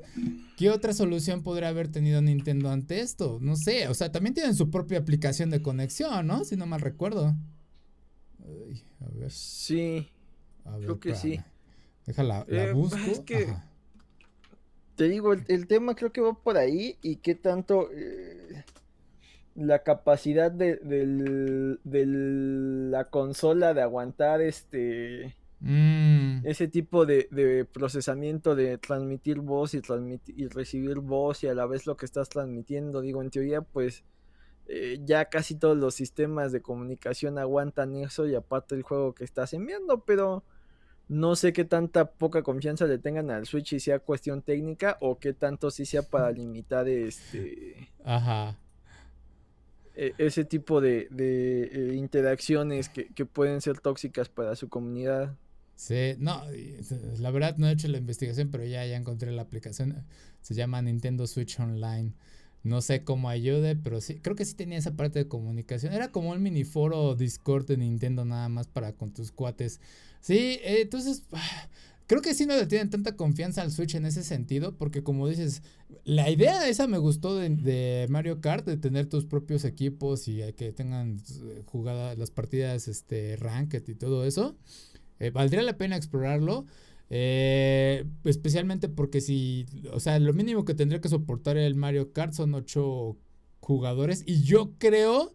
[0.56, 3.38] ¿qué otra solución podría haber tenido Nintendo ante esto?
[3.40, 6.44] No sé, o sea, también tienen su propia aplicación de conexión, ¿no?
[6.44, 7.34] Si no mal recuerdo.
[9.00, 9.30] A ver.
[9.30, 10.10] Sí.
[10.80, 11.40] creo que sí.
[12.06, 12.98] Déjala, la, eh, busco.
[13.10, 13.54] Es que
[14.96, 18.64] te digo, el, tema creo que va por ahí y qué tanto eh,
[19.54, 20.78] la capacidad de,
[22.90, 26.46] la consola de aguantar este mm.
[26.46, 31.66] ese tipo de, procesamiento de transmitir voz y, transmitir, y recibir voz y a la
[31.66, 33.02] vez lo que estás transmitiendo.
[33.02, 34.02] Digo, en teoría, pues
[34.68, 39.24] eh, ya casi todos los sistemas de comunicación aguantan eso y aparte el juego que
[39.24, 40.42] estás enviando, pero
[41.08, 45.18] no sé qué tanta poca confianza le tengan al Switch y sea cuestión técnica o
[45.18, 47.90] qué tanto sí sea para limitar este.
[48.04, 48.58] Ajá.
[49.94, 55.36] E, ese tipo de, eh, interacciones que, pueden ser tóxicas para su comunidad.
[55.76, 56.42] Sí, no,
[57.18, 60.04] la verdad no he hecho la investigación, pero ya, ya encontré la aplicación.
[60.40, 62.14] Se llama Nintendo Switch Online.
[62.66, 65.92] No sé cómo ayude, pero sí, creo que sí tenía esa parte de comunicación.
[65.92, 69.80] Era como el mini foro Discord de Nintendo nada más para con tus cuates
[70.20, 71.22] Sí, eh, entonces
[72.08, 75.28] creo que sí no le tienen tanta confianza al Switch en ese sentido, porque como
[75.28, 75.62] dices,
[76.04, 80.72] la idea esa me gustó de, Mario Kart, de tener tus propios equipos y que
[80.72, 84.56] tengan eh, jugadas las partidas este, ranked y todo eso.
[85.20, 86.66] Eh, valdría la pena explorarlo.
[87.08, 92.54] Especialmente porque si, o sea, lo mínimo que tendría que soportar el Mario Kart son
[92.54, 93.16] ocho
[93.60, 95.34] jugadores y yo creo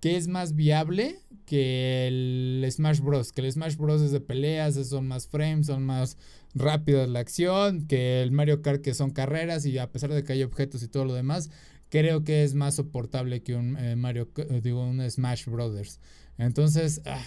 [0.00, 3.32] que es más viable que el Smash Bros.
[3.32, 4.02] Que el Smash Bros.
[4.02, 6.16] es de peleas, son más frames, son más
[6.54, 10.32] rápidas la acción, que el Mario Kart que son carreras y a pesar de que
[10.32, 11.50] hay objetos y todo lo demás,
[11.88, 14.28] creo que es más soportable que un eh, Mario,
[14.62, 16.00] digo, un Smash Brothers.
[16.36, 17.24] Entonces, ah,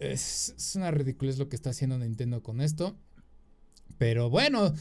[0.00, 2.96] es una ridiculez lo que está haciendo Nintendo con esto.
[3.98, 4.74] Pero bueno,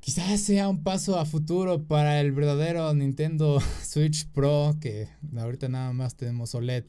[0.00, 5.92] quizás sea un paso a futuro para el verdadero Nintendo Switch Pro, que ahorita nada
[5.92, 6.84] más tenemos OLED,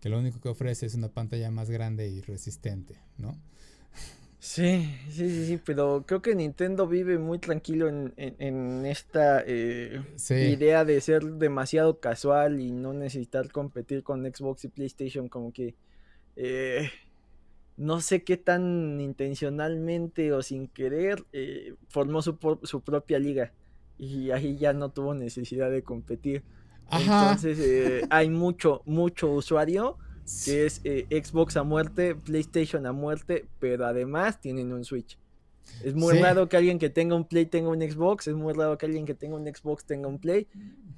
[0.00, 3.36] que lo único que ofrece es una pantalla más grande y resistente, ¿no?
[4.38, 10.02] Sí, sí, sí, sí, pero creo que Nintendo vive muy tranquilo en, en, esta eh,
[10.30, 15.76] idea de ser demasiado casual y no necesitar competir con Xbox y PlayStation, como que
[16.34, 16.90] eh,
[17.76, 23.52] no sé qué tan intencionalmente o sin querer eh, formó su, su, propia liga
[23.98, 26.42] y ahí ya no tuvo necesidad de competir.
[26.90, 29.98] Entonces hay mucho, mucho usuario
[30.44, 35.18] que es eh, Xbox a muerte, PlayStation a muerte, pero además tienen un Switch.
[35.84, 38.76] Es muy raro que alguien que tenga un Play tenga un Xbox, es muy raro
[38.78, 40.46] que alguien que tenga un Xbox tenga un Play,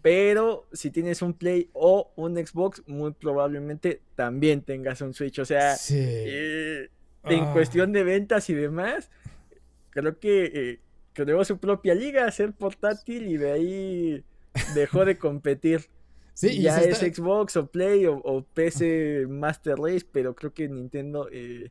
[0.05, 5.39] pero si tienes un Play o un Xbox, muy probablemente también tengas un Switch.
[5.39, 6.91] O sea, eh,
[7.23, 7.53] en ah.
[7.55, 9.11] cuestión de ventas y demás,
[9.89, 10.81] creo que eh,
[11.15, 14.25] creó su propia liga, ser portátil y de ahí
[14.75, 15.89] dejó de competir
[16.35, 21.71] ya es Xbox o Play o, PC Master Race, pero creo que Nintendo eh,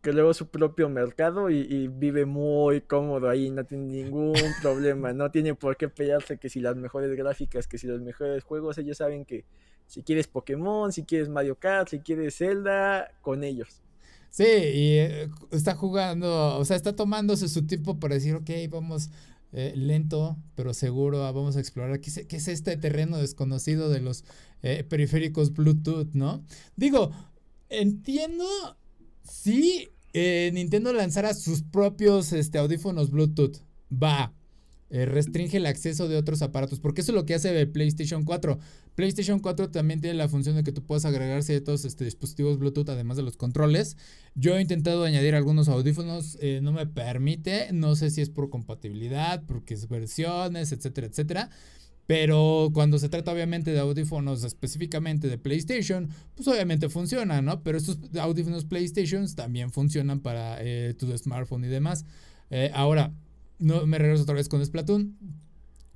[0.00, 5.54] creó su propio mercado y, vive muy cómodo ahí, no tiene ningún problema, no tiene
[5.54, 9.24] por qué pelearse que si las mejores gráficas, que si los mejores juegos, ellos saben
[9.24, 9.44] que
[9.86, 13.82] si quieres Pokémon, si quieres Mario Kart, si quieres Zelda, con ellos.
[14.30, 19.10] Sí, y eh, está jugando, o sea, está tomándose su tiempo para decir, ok, vamos
[19.52, 21.24] eh, lento pero seguro.
[21.24, 24.24] Ah, vamos a explorar qué es, este terreno desconocido de los
[24.62, 26.44] eh, periféricos Bluetooth, ¿no?
[26.76, 27.10] Digo,
[27.68, 28.44] entiendo
[29.30, 33.58] si eh, Nintendo lanzara sus propios este, audífonos Bluetooth.
[33.92, 34.32] Va,
[34.90, 38.58] eh, restringe el acceso de otros aparatos, porque eso es lo que hace PlayStation 4.
[38.96, 42.88] PlayStation 4 también tiene la función de que tú puedas agregar ciertos este, dispositivos Bluetooth
[42.88, 43.96] además de los controles.
[44.34, 48.50] Yo he intentado añadir algunos audífonos, eh, no me permite, no sé si es por
[48.50, 51.50] compatibilidad, porque es versiones, etcétera, etcétera.
[52.10, 57.62] Pero cuando se trata obviamente de audífonos específicamente de PlayStation, pues obviamente funciona, ¿no?
[57.62, 62.04] Pero estos audífonos PlayStation también funcionan para eh, tu smartphone y demás.
[62.74, 63.12] ahora,
[63.60, 65.16] no, me regreso otra vez con Splatoon.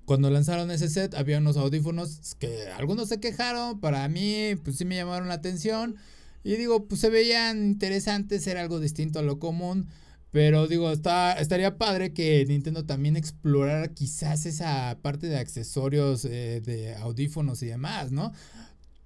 [0.05, 3.81] Cuando lanzaron ese set, había unos audífonos que algunos se quejaron.
[3.81, 5.97] Para mí, pues sí me llamaron la atención.
[6.45, 9.89] Y digo, pues se veían interesantes, era algo distinto a lo común.
[10.35, 16.61] Pero digo, está, estaría padre que Nintendo también explorara quizás esa parte de accesorios eh,
[16.61, 18.33] de audífonos y demás, ¿no?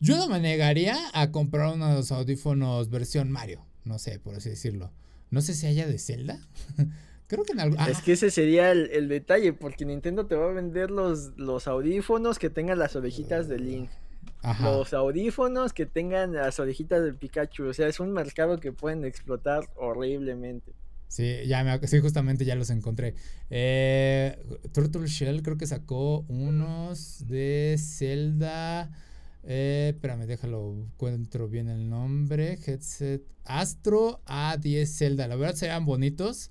[0.00, 4.90] Yo no me negaría a comprar unos audífonos versión Mario, no sé, por así decirlo.
[5.28, 6.40] No sé si haya de Zelda.
[7.26, 7.76] Creo que en algo.
[7.86, 12.38] Es que ese sería el, detalle, porque Nintendo te va a vender los, los audífonos
[12.38, 13.90] que tengan las orejitas de Link.
[14.62, 17.66] Los audífonos que tengan las orejitas del Pikachu.
[17.66, 20.72] O sea, es un mercado que pueden explotar horriblemente.
[21.08, 23.14] Sí, ya me, sí, justamente ya los encontré.
[23.50, 24.38] Eh,
[24.72, 28.90] Turtle Shell creo que sacó unos de Zelda.
[29.42, 32.58] Eh, espérame, déjalo, encuentro bien el nombre.
[32.66, 35.26] Headset Astro A10 Zelda.
[35.26, 36.50] La verdad se vean bonitos.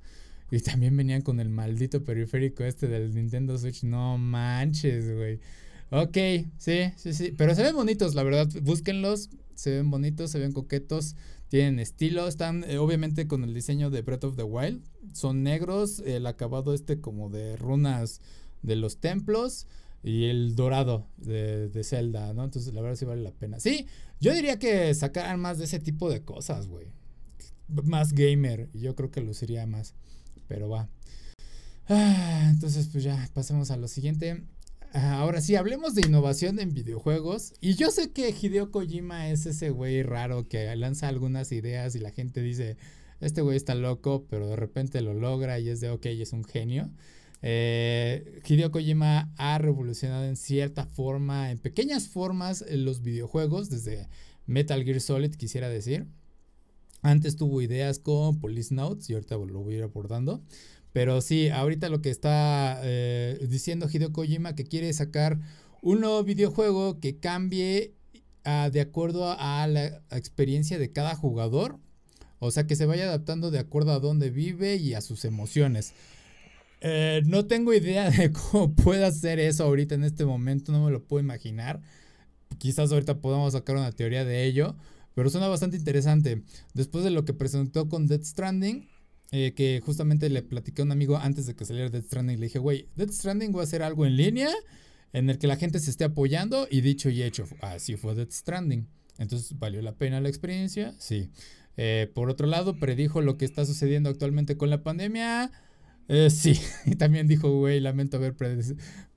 [0.50, 3.84] Y también venían con el maldito periférico este del Nintendo Switch.
[3.84, 5.40] No manches, güey.
[5.90, 6.18] Ok,
[6.58, 7.34] sí, sí, sí.
[7.38, 8.50] Pero se ven bonitos, la verdad.
[8.62, 9.30] Búsquenlos.
[9.56, 11.16] Se ven bonitos, se ven coquetos.
[11.50, 12.28] Tienen estilo.
[12.28, 14.84] Están eh, obviamente con el diseño de Breath of the Wild.
[15.14, 16.00] Son negros.
[16.06, 18.22] El acabado este como de runas
[18.62, 19.68] de los templos.
[20.04, 22.44] Y el dorado de, de Zelda, ¿no?
[22.44, 23.60] Entonces la verdad sí vale la pena.
[23.60, 23.88] Sí,
[24.20, 26.88] yo diría que sacaran más de ese tipo de cosas, güey.
[27.68, 28.70] Más gamer.
[28.74, 29.96] Yo creo que luciría más.
[30.48, 30.90] Pero va.
[31.90, 34.44] Ah, entonces, pues ya, pasemos a lo siguiente.
[34.94, 37.54] Ah, ahora sí, hablemos de innovación en videojuegos.
[37.62, 42.00] Y yo sé que Hideo Kojima es ese güey raro que lanza algunas ideas y
[42.00, 42.78] la gente dice,
[43.20, 46.44] este güey está loco, pero de repente lo logra y es de, ok, es un
[46.44, 46.90] genio.
[47.42, 54.08] Eh, Hideo Kojima ha revolucionado en cierta forma, en pequeñas formas, los videojuegos, desde
[54.46, 56.08] Metal Gear Solid, quisiera decir.
[57.04, 60.42] Antes tuvo ideas con Police Notes y ahorita lo voy a ir abordando.
[60.98, 65.38] Pero sí, ahorita lo que está eh, diciendo Hideo Kojima que quiere sacar
[65.84, 67.94] un nuevo videojuego que cambie
[68.46, 71.78] ah, de acuerdo a la experiencia de cada jugador.
[72.40, 75.94] O sea, que se vaya adaptando de acuerdo a dónde vive y a sus emociones.
[76.82, 80.90] Eh, no tengo idea de cómo pueda hacer eso ahorita en este momento, no me
[80.90, 81.80] lo puedo imaginar.
[82.58, 84.76] Quizás ahorita podamos sacar una teoría de ello.
[85.14, 86.42] Pero suena bastante interesante.
[86.74, 88.88] Después de lo que presentó con Death Stranding,
[89.32, 92.46] eh, que justamente le platiqué a un amigo antes de que saliera Death Stranding, le
[92.46, 94.50] dije, güey, Death Stranding va a ser algo en línea
[95.12, 98.32] en el que la gente se esté apoyando y dicho y hecho, así fue Death
[98.32, 98.88] Stranding.
[99.18, 100.96] Entonces, ¿valió la pena la experiencia?
[100.98, 101.30] Sí.
[101.76, 105.52] Eh, por otro lado, predijo lo que está sucediendo actualmente con la pandemia.
[106.08, 108.34] Eh, sí, y también dijo, güey, lamento haber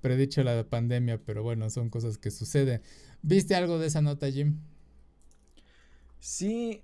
[0.00, 2.82] predicho la pandemia, pero bueno, son cosas que suceden.
[3.22, 4.58] ¿Viste algo de esa nota, Jim?
[6.18, 6.82] Sí,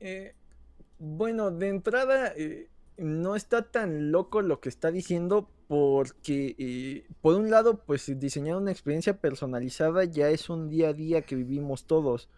[0.99, 2.33] bueno, de entrada
[2.99, 8.71] no está tan loco lo que está diciendo porque, por un lado, pues diseñar una
[8.71, 12.29] experiencia personalizada ya es un día a día que vivimos todos.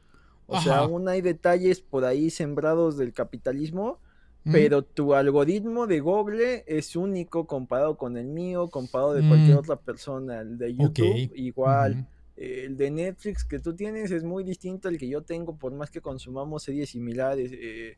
[0.46, 3.98] O sea, aún hay detalles por ahí sembrados del capitalismo,
[4.44, 9.58] pero tu algoritmo de Google es único comparado con el mío, comparado de cualquier mm.
[9.58, 10.40] otra persona.
[10.40, 12.08] El de YouTube, igual.
[12.38, 15.90] El de Netflix que tú tienes es muy distinto al que yo tengo, por más
[15.90, 17.50] que consumamos series similares.
[17.52, 17.96] Eh,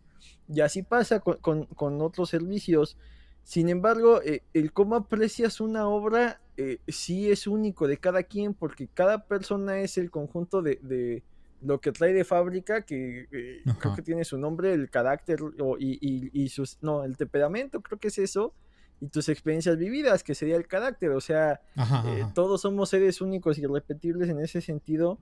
[0.49, 1.67] y así pasa con,
[2.01, 2.97] otros servicios.
[3.45, 8.55] Sin embargo, eh, el cómo aprecias una obra eh, sí es único de cada quien,
[8.55, 11.23] porque cada persona es el conjunto de
[11.63, 15.41] lo que trae de fábrica, que eh, creo que tiene su nombre, el carácter
[15.79, 18.55] y, sus, no, el temperamento, creo que es eso,
[19.01, 21.61] y tus experiencias vividas, que sería el carácter, o sea,
[22.07, 25.19] eh, todos somos seres únicos y repetibles en ese sentido,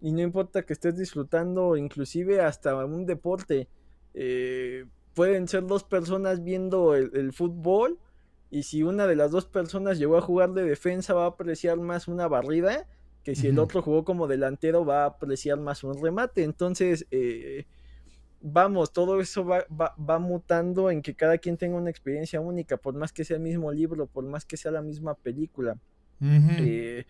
[0.00, 3.68] y no importa que estés disfrutando, inclusive hasta un deporte,
[4.12, 4.84] eh,
[5.14, 7.98] pueden ser dos personas viendo el fútbol,
[8.50, 11.78] y si una de las dos personas llegó a jugar de defensa, va a apreciar
[11.78, 12.86] más una barrida,
[13.24, 16.44] que si el otro jugó como delantero va a apreciar más un remate.
[16.44, 17.66] Entonces, eh,
[18.46, 22.94] vamos, todo eso va, va, mutando en que cada quien tenga una experiencia única, por
[22.94, 25.78] más que sea el mismo libro, por más que sea la misma película.
[26.20, 27.06] Eh,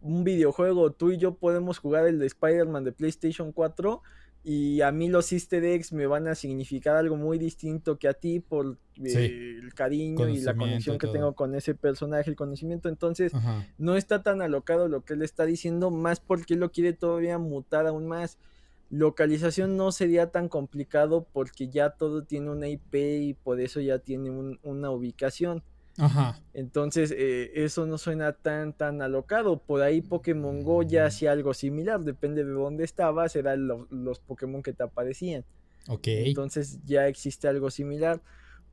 [0.00, 4.02] un videojuego, tú y yo podemos jugar el de Spider-Man de PlayStation 4
[4.44, 8.14] y a mí los easter eggs me van a significar algo muy distinto que a
[8.14, 12.88] ti por eh, el cariño y la conexión que tengo con ese personaje, el conocimiento.
[12.88, 13.32] Entonces,
[13.78, 17.38] no está tan alocado lo que él está diciendo, más porque él lo quiere todavía
[17.38, 18.36] mutar aún más.
[18.92, 23.98] Localización no sería tan complicado porque ya todo tiene una IP y por eso ya
[24.00, 24.30] tiene
[24.62, 25.62] una ubicación.
[25.96, 26.38] Ajá.
[26.52, 29.62] Entonces, eh, eso no suena tan, tan alocado.
[29.62, 32.00] Por ahí Pokémon Go ya hacía algo similar.
[32.00, 35.46] Depende de dónde estabas, eran los Pokémon que te aparecían.
[35.88, 36.08] Ok.
[36.08, 38.20] Entonces ya existe algo similar.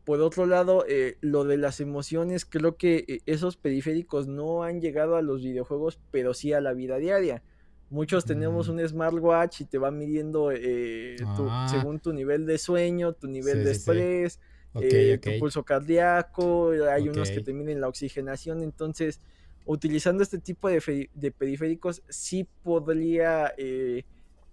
[0.03, 4.81] Por otro lado, eh, lo de las emociones, creo que eh, esos periféricos no han
[4.81, 7.41] llegado a los videojuegos, pero sí a la vida diaria.
[7.89, 8.71] Muchos tenemos mm.
[8.71, 11.67] un smartwatch y te va midiendo ah.
[11.69, 14.39] según tu nivel de sueño, tu nivel de estrés.
[14.75, 19.19] Eh, tu pulso cardíaco, hay unos que te miden la oxigenación, entonces
[19.65, 24.03] utilizando este tipo de, periféricos sí podría eh,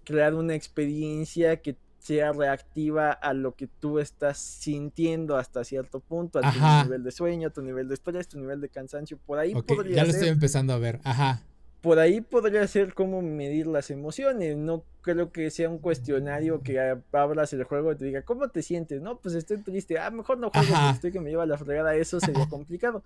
[0.03, 6.39] crear una experiencia que sea reactiva a lo que tú estás sintiendo hasta cierto punto,
[6.41, 9.37] a tu nivel de sueño, a tu nivel de estrés, tu nivel de cansancio, por
[9.37, 11.43] ahí podría Ya lo estoy empezando a ver, ajá
[11.81, 14.57] por ahí podría ser cómo medir las emociones.
[14.57, 18.61] No creo que sea un cuestionario que abras el juego y te diga, ¿cómo te
[18.61, 19.01] sientes?
[19.01, 19.99] No, pues estoy triste.
[19.99, 21.95] Ah, mejor no juego porque estoy que me lleva la fregada.
[21.95, 23.03] Eso sería complicado.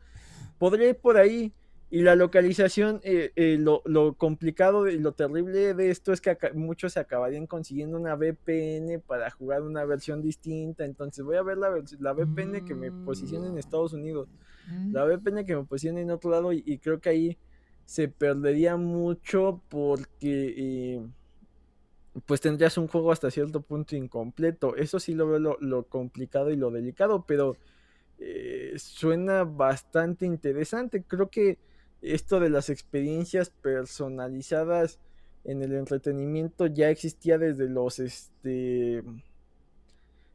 [0.58, 1.54] Podría ir por ahí.
[1.94, 6.94] Y la localización, eh, eh, lo, complicado y lo terrible de esto es que muchos
[6.94, 10.86] se acabarían consiguiendo una VPN para jugar una versión distinta.
[10.86, 14.30] Entonces voy a ver la, la VPN que me posiciona en Estados Unidos,
[14.94, 15.10] la mm.
[15.10, 17.38] VPN que me posiciona en otro lado y creo que ahí
[17.92, 21.02] se perdería mucho porque eh,
[22.26, 24.78] pues tendrías un juego hasta cierto punto incompleto.
[24.78, 27.58] Eso sí lo veo lo, complicado y lo delicado, pero
[28.18, 31.04] eh, suena bastante interesante.
[31.04, 31.58] Creo que
[32.02, 34.98] esto de las experiencias personalizadas
[35.44, 39.04] en el entretenimiento ya existía desde los este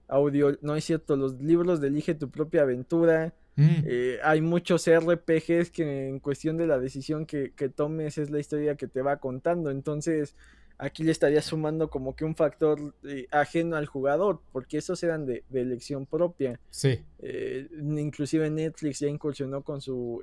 [0.08, 3.84] audio, no es cierto, los libros de Elige tu propia aventura Mm.
[3.86, 8.76] Eh, hay muchos RPGs que en cuestión de la decisión que, tomes es la historia
[8.76, 9.70] que te va contando.
[9.70, 10.36] Entonces,
[10.78, 15.24] aquí le estaría sumando como que un factor eh, ajeno al jugador, porque esos eran
[15.24, 16.60] de, elección propia.
[16.68, 17.02] Sí.
[17.18, 20.22] Eh, inclusive Netflix ya incursionó con su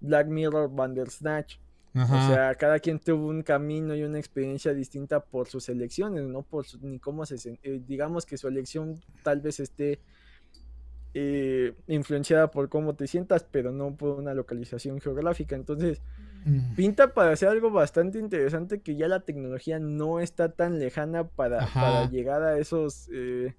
[0.00, 1.58] Black Mirror Bandersnatch.
[1.92, 6.42] O sea, cada quien tuvo un camino y una experiencia distinta por sus elecciones, no
[6.42, 7.58] por ni cómo se...
[7.84, 9.98] digamos que su elección tal vez esté
[11.12, 15.56] eh, influenciada por cómo te sientas, pero no por una localización geográfica.
[15.56, 16.00] Entonces,
[16.44, 16.76] mm.
[16.76, 22.08] pinta para hacer algo bastante interesante que ya la tecnología no está tan lejana para,
[22.10, 23.56] llegar a esos eh,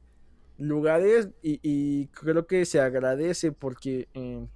[0.58, 4.48] lugares y, creo que se agradece porque eh,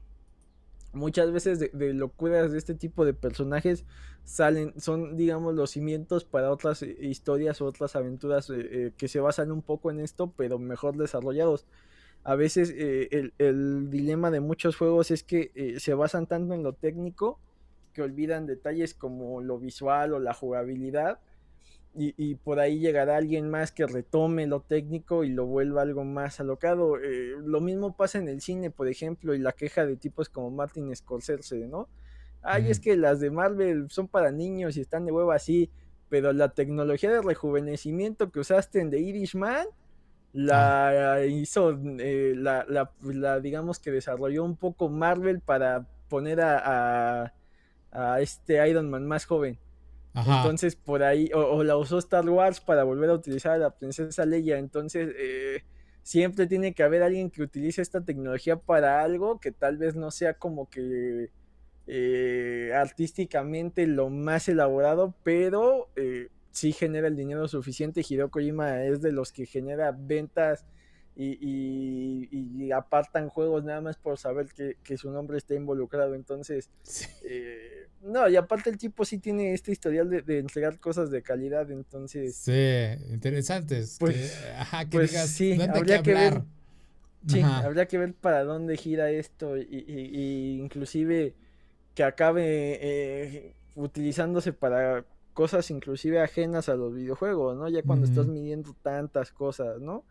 [0.93, 3.83] muchas veces de, locuras de este tipo de personajes
[4.23, 8.49] salen, son digamos los cimientos para otras historias o otras aventuras
[8.95, 11.65] que se basan un poco en esto, pero mejor desarrollados
[12.25, 16.63] a veces eh, el, dilema de muchos juegos es que eh, se basan tanto en
[16.63, 17.39] lo técnico
[17.93, 21.19] que olvidan detalles como lo visual o la jugabilidad.
[21.97, 26.41] y, por ahí llegará alguien más que retome lo técnico y lo vuelva algo más
[26.41, 26.97] alocado.
[26.97, 30.49] Eh, lo mismo pasa en el cine, por ejemplo, y la queja de tipos como
[30.51, 31.87] Martin Scorsese, ¿no?
[32.41, 35.69] Ay, es que las de Marvel son para niños y están de huevo así,
[36.09, 39.67] pero la tecnología de rejuvenecimiento que usaste en The Irishman
[40.35, 41.25] la ah.
[41.25, 47.33] hizo, eh, la, la, digamos que desarrolló un poco Marvel para poner a,
[47.91, 49.57] a este Iron Man más joven.
[50.13, 54.25] Entonces, por ahí, o, la usó Star Wars para volver a utilizar a la princesa
[54.25, 54.57] Leia.
[54.57, 55.63] Entonces, eh,
[56.03, 60.11] siempre tiene que haber alguien que utilice esta tecnología para algo que tal vez no
[60.11, 61.31] sea como que
[61.87, 68.03] eh, artísticamente lo más elaborado, pero eh, sí genera el dinero suficiente.
[68.07, 70.65] Hideo Kojima es de los que genera ventas
[71.17, 76.15] y, apartan juegos nada más por saber que, su nombre está involucrado.
[76.15, 76.69] Entonces,
[77.25, 81.69] eh, no, y aparte el tipo sí tiene este historial de, entregar cosas de calidad.
[81.71, 83.97] Entonces, sí, interesantes.
[83.99, 86.41] Pues, ajá, que pues digas, sí, habría que, ver.
[87.27, 91.33] Sí, habría que ver para dónde gira esto y, inclusive
[91.95, 97.67] que acabe eh, utilizándose para cosas inclusive ajenas a los videojuegos, ¿no?
[97.67, 100.05] Ya cuando estás midiendo tantas cosas, ¿no?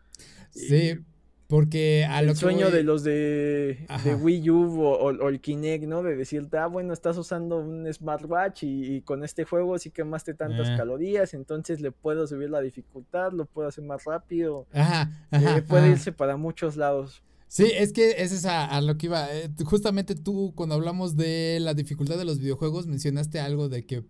[0.51, 0.99] Sí,
[1.47, 3.87] porque a lo el sueño de los de,
[4.21, 6.03] Wii U o, el Kinect, ¿no?
[6.03, 10.69] De decirte, ah, bueno, estás usando un smartwatch y, con este juego sí quemaste tantas
[10.69, 10.75] eh.
[10.77, 14.67] calorías, entonces le puedo subir la dificultad, lo puedo hacer más rápido.
[14.73, 17.24] Ajá, eh, puede irse para muchos lados.
[17.47, 19.33] Sí, es que ese es a, lo que iba.
[19.33, 24.03] Eh, justamente tú, cuando hablamos de la dificultad de los videojuegos, mencionaste algo de que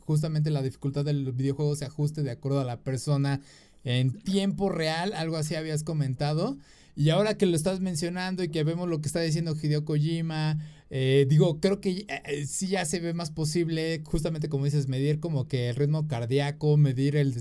[0.00, 3.40] justamente la dificultad del videojuego se ajuste de acuerdo a la persona
[3.84, 6.56] en tiempo real, algo así habías comentado.
[6.96, 10.58] Y ahora que lo estás mencionando y que vemos lo que está diciendo Hideo Kojima,
[10.88, 14.86] eh, digo, creo que eh, eh, sí ya se ve más posible, justamente como dices,
[14.86, 17.34] medir como que el ritmo cardíaco, medir el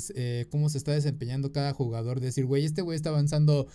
[0.50, 3.68] cómo se está desempeñando cada jugador, decir, güey, este güey está avanzando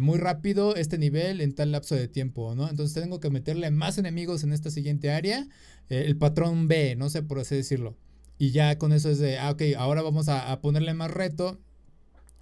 [0.00, 2.68] muy rápido este nivel en tal lapso de tiempo, ¿no?
[2.68, 5.48] Entonces tengo que meterle más enemigos en esta siguiente área,
[5.88, 7.96] el patrón B, no sé por así decirlo.
[8.38, 11.60] Y ya con eso es de, ah, ok, ahora vamos a ponerle más reto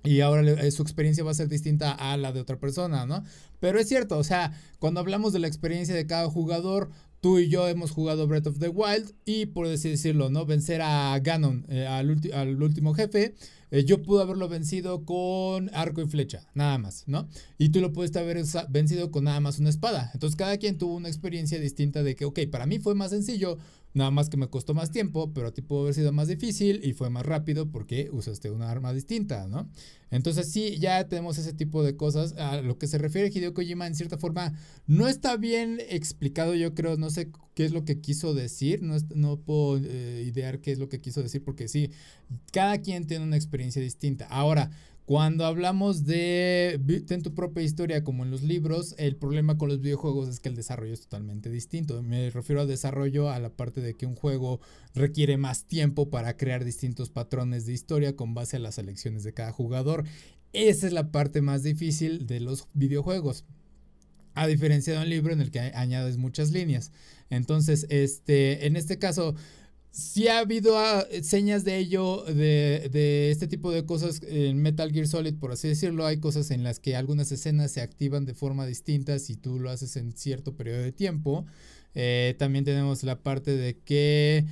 [0.02, 3.22] y ahora eh, su experiencia va a ser distinta a la de otra persona, ¿no?
[3.58, 6.90] Pero es cierto, o sea, cuando hablamos de la experiencia de cada jugador,
[7.20, 10.46] tú y yo hemos jugado Breath of the Wild y por decirlo, ¿no?
[10.46, 13.34] Vencer a Ganon, eh, al, al, último jefe,
[13.70, 17.28] eh, yo pude haberlo vencido con arco y flecha, nada más, ¿no?
[17.58, 20.10] Y tú lo pudiste haber vencido con nada más una espada.
[20.14, 23.58] Entonces cada quien tuvo una experiencia distinta de que, ok, para mí fue más sencillo,
[23.92, 26.80] Nada más que me costó más tiempo, pero a ti pudo haber sido más difícil
[26.84, 29.68] y fue más rápido porque usaste una arma distinta, ¿no?
[30.10, 32.34] Entonces sí, ya tenemos ese tipo de cosas.
[32.34, 34.52] A lo que se refiere Hideo Kojima, en cierta forma,
[34.86, 38.96] no está bien explicado, yo creo, no sé qué es lo que quiso decir, no,
[39.14, 41.90] no puedo eh, idear qué es lo que quiso decir porque sí,
[42.52, 44.26] cada quien tiene una experiencia distinta.
[44.26, 44.70] Ahora,
[45.10, 49.80] cuando hablamos de en tu propia historia como en los libros, el problema con los
[49.80, 52.00] videojuegos es que el desarrollo es totalmente distinto.
[52.04, 54.60] Me refiero al desarrollo a la parte de que un juego
[54.94, 59.34] requiere más tiempo para crear distintos patrones de historia con base a las elecciones de
[59.34, 60.04] cada jugador.
[60.52, 63.44] Esa es la parte más difícil de los videojuegos.
[64.34, 66.92] A diferencia de un libro en el que añades muchas líneas.
[67.30, 69.34] Entonces, este, en este caso,
[69.90, 75.06] si ha habido ah, señas de ello, de, este tipo de cosas en Metal Gear
[75.06, 76.06] Solid, por así decirlo.
[76.06, 79.70] Hay cosas en las que algunas escenas se activan de forma distinta si tú lo
[79.70, 81.46] haces en cierto periodo de tiempo.
[81.94, 84.46] Eh, también tenemos la parte de que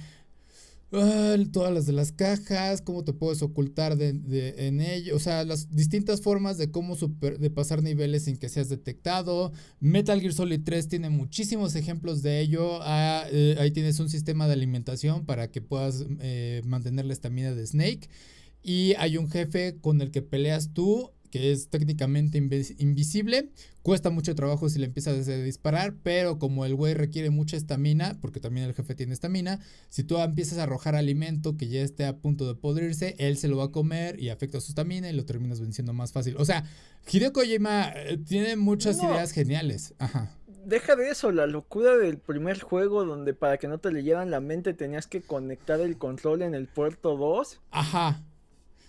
[0.91, 5.71] Todas las de las cajas, cómo te puedes ocultar de, en ello, o sea, las
[5.71, 9.53] distintas formas de cómo de pasar niveles sin que seas detectado.
[9.81, 12.79] Metal Gear Solid 3 tiene muchísimos ejemplos de ello.
[12.83, 17.55] Ah, eh, ahí tienes un sistema de alimentación para que puedas eh, mantener la estamina
[17.55, 18.09] de Snake.
[18.63, 23.51] Y hay un jefe con el que peleas tú que es técnicamente invisible.
[23.83, 28.19] Cuesta mucho trabajo si le empiezas a disparar, pero como el güey requiere mucha estamina,
[28.21, 32.05] porque también el jefe tiene estamina, si tú empiezas a arrojar alimento que ya esté
[32.05, 35.15] a punto de podrirse, él se lo va a comer y afecta su estamina y
[35.15, 36.37] lo terminas venciendo más fácil.
[36.39, 36.65] O sea,
[37.11, 39.95] Hideo Kojima eh, tiene muchas ideas geniales.
[39.99, 40.35] Ajá.
[40.69, 44.41] Deja de eso, la locura del primer juego donde para que no te leyeran la
[44.41, 47.61] mente tenías que conectar el control en el puerto 2.
[47.71, 48.23] Ajá.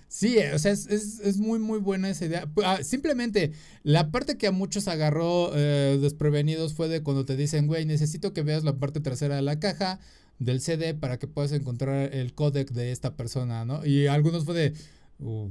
[0.10, 2.50] Sí, o sea, es, muy, muy buena esa idea.
[2.66, 3.54] Ah, simplemente,
[3.84, 8.34] la parte que a muchos agarró eh, desprevenidos fue de cuando te dicen, güey, necesito
[8.34, 10.00] que veas la parte trasera de la caja
[10.40, 13.86] del CD para que puedas encontrar el codec de esta persona, ¿no?
[13.86, 14.74] Y algunos fue de,
[15.20, 15.48] uh,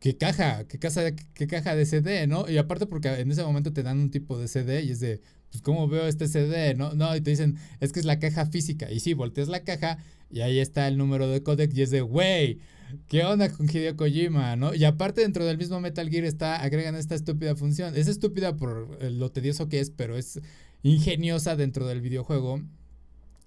[0.00, 0.64] ¿qué caja?
[0.66, 2.48] ¿Qué, casa, ¿Qué caja de CD, no?
[2.48, 5.20] Y aparte porque en ese momento te dan un tipo de CD y es de,
[5.50, 6.94] pues, ¿cómo veo este CD, no?
[6.94, 8.90] No, y te dicen, es que es la caja física.
[8.90, 9.98] Y sí, volteas la caja
[10.30, 12.60] Y ahí está el número de codec y es de, wey,
[13.08, 14.74] ¿qué onda con Hideo Kojima, no?
[14.74, 17.96] Y aparte dentro del mismo Metal Gear está, agregan esta estúpida función.
[17.96, 20.40] Es estúpida por lo tedioso que es, pero es
[20.82, 22.62] ingeniosa dentro del videojuego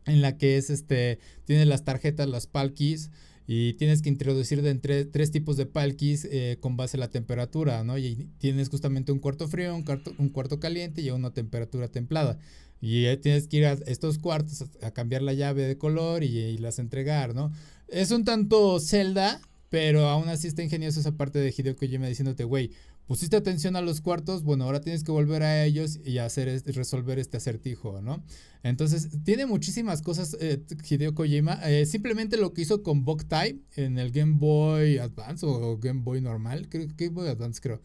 [0.06, 3.12] en la que es este, tiene las tarjetas, las palkis
[3.48, 7.10] y tienes que introducir de entre tres tipos de palkis eh, con base a la
[7.10, 7.98] temperatura, ¿no?
[7.98, 12.40] Y tienes justamente un cuarto frío, un cuarto, un cuarto caliente y una temperatura templada.
[12.82, 16.80] Y tienes que ir a estos cuartos a, cambiar la llave de color y, las
[16.80, 17.52] entregar, ¿no?
[17.88, 22.44] Es un tanto Zelda, pero aún así está ingenioso esa parte de Hideo Kojima diciéndote,
[22.44, 22.72] güey,
[23.06, 27.20] pusiste atención a los cuartos, bueno, ahora tienes que volver a ellos y hacer resolver
[27.20, 28.24] este acertijo, ¿no?
[28.64, 31.60] Entonces, tiene muchísimas cosas eh, Hideo Kojima.
[31.70, 36.22] Eh, simplemente lo que hizo con Boktai en el Game Boy Advance o Game Boy
[36.22, 37.82] normal, creo Game Boy Advance creo.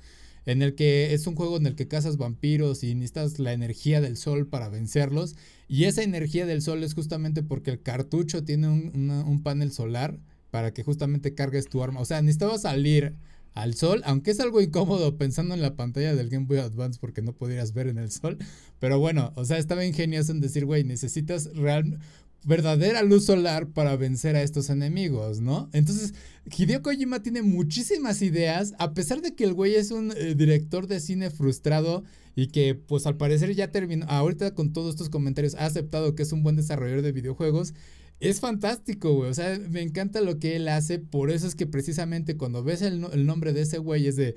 [0.46, 4.00] En el que es un juego en el que cazas vampiros y necesitas la energía
[4.00, 5.36] del sol para vencerlos.
[5.68, 10.18] Y esa energía del sol es justamente porque el cartucho tiene un, un panel solar
[10.50, 12.00] para que justamente cargues tu arma.
[12.00, 13.16] O sea, necesitaba salir
[13.56, 17.22] al sol, aunque es algo incómodo pensando en la pantalla del Game Boy Advance porque
[17.22, 18.36] no podrías ver en el sol,
[18.78, 21.98] pero bueno, o sea, estaba ingenioso en decir, güey, necesitas real,
[22.46, 25.68] verdadera luz solar para vencer a estos enemigos, ¿no?
[25.72, 26.14] Entonces,
[26.56, 30.86] Hideo Kojima tiene muchísimas ideas, a pesar de que el güey es un eh, director
[30.86, 32.04] de cine frustrado
[32.36, 36.22] y que pues al parecer ya terminó, ahorita con todos estos comentarios ha aceptado que
[36.22, 37.74] es un buen desarrollador de videojuegos,
[38.20, 39.30] es fantástico, güey.
[39.30, 40.98] O sea, me encanta lo que él hace.
[40.98, 44.36] Por eso es que precisamente cuando ves el, nombre de ese güey es de.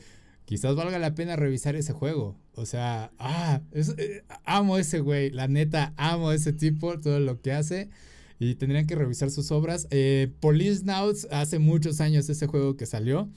[0.49, 2.35] Quizás valga la pena revisar ese juego.
[2.55, 5.29] O sea, ah, eh, amo ese güey.
[5.29, 7.91] La neta, amo ese tipo, todo lo que hace.
[8.39, 9.85] Y tendrían que revisar sus obras.
[9.91, 13.29] Eh, Police Nauts, hace muchos años ese juego que salió.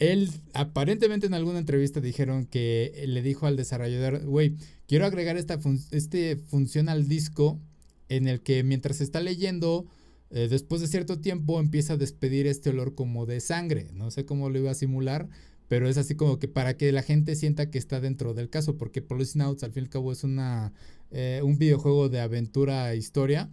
[0.00, 4.56] Él, aparentemente en alguna entrevista dijeron que le dijo al desarrollador, güey,
[4.86, 5.58] quiero agregar esta
[5.92, 7.58] este función al disco
[8.10, 9.86] en el que mientras está leyendo,
[10.28, 13.88] eh, después de cierto tiempo empieza a despedir este olor como de sangre.
[13.94, 15.30] No sé cómo lo iba a simular,
[15.70, 18.76] pero es así como que para que la gente sienta que está dentro del caso,
[18.76, 20.72] porque Police Nauts al fin y al cabo es una,
[21.12, 23.48] eh, un videojuego de aventura e historia.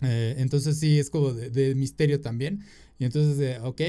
[0.00, 2.64] Eh, entonces sí, es como de, misterio también.
[2.98, 3.82] Y entonces, ok,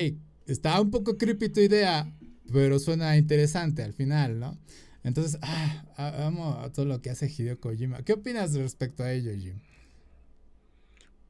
[0.47, 2.13] está un poco creepy tu idea,
[2.51, 4.57] pero suena interesante al final, ¿no?
[5.05, 5.85] Entonces, ah,
[6.27, 8.03] amo a todo lo que hace Hideo Kojima.
[8.03, 9.61] ¿Qué opinas respecto a ello, Jim?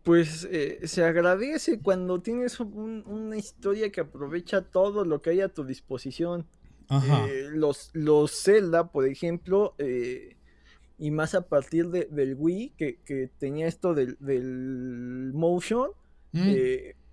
[0.10, 5.50] Pues eh, se agradece cuando tienes una historia que aprovecha todo lo que hay a
[5.50, 6.48] tu disposición.
[6.90, 10.36] Eh, los, los Zelda, por ejemplo, eh,
[10.98, 15.92] y más a partir del Wii, que, tenía esto del, motion,
[16.32, 16.54] mm.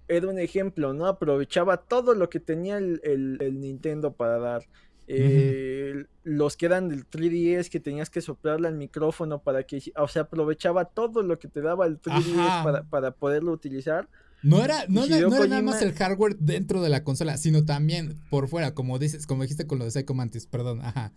[0.08, 1.04] era un ejemplo, ¿no?
[1.04, 4.62] Aprovechaba todo lo que tenía el Nintendo para dar.
[5.08, 10.08] Eh, los que eran del 3DS que tenías que soplarle al micrófono para que, o
[10.08, 14.08] sea, aprovechaba todo lo que te daba el 3DS para, poderlo utilizar.
[14.42, 18.74] No era, no, nada más el hardware dentro de la consola, sino también por fuera,
[18.74, 21.12] como dices, como dijiste con lo de Psycho Mantis, perdón, ajá.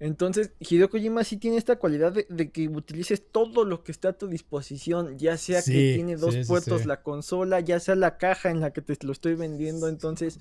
[0.00, 4.12] Entonces, Hideo Kojima sí tiene esta cualidad de, que utilices todo lo que está a
[4.14, 8.60] tu disposición, ya sea que tiene dos puertos la consola, ya sea la caja en
[8.60, 10.40] la que te lo estoy vendiendo, entonces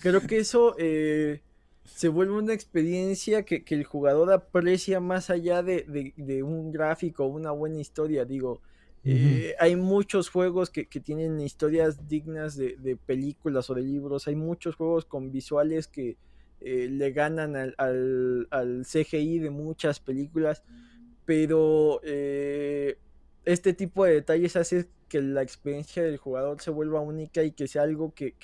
[0.00, 1.40] Creo que eso eh,
[1.84, 7.78] se vuelve una experiencia que, el jugador aprecia más allá de, un gráfico, una buena
[7.78, 8.24] historia.
[8.24, 8.60] Digo,
[9.04, 14.26] eh, hay muchos juegos que, tienen historias dignas de, películas o de libros.
[14.28, 16.16] Hay muchos juegos con visuales que
[16.60, 17.74] eh, le ganan al,
[18.50, 20.62] al, CGI de muchas películas.
[21.24, 27.52] Pero este tipo de detalles hace que la experiencia del jugador se vuelva única y
[27.52, 28.34] que sea algo que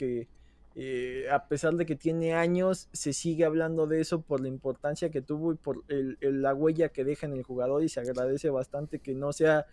[0.76, 5.10] eh, a pesar de que tiene años, se sigue hablando de eso por la importancia
[5.10, 9.00] que tuvo y por la huella que deja en el jugador y se agradece bastante
[9.00, 9.66] que no sea,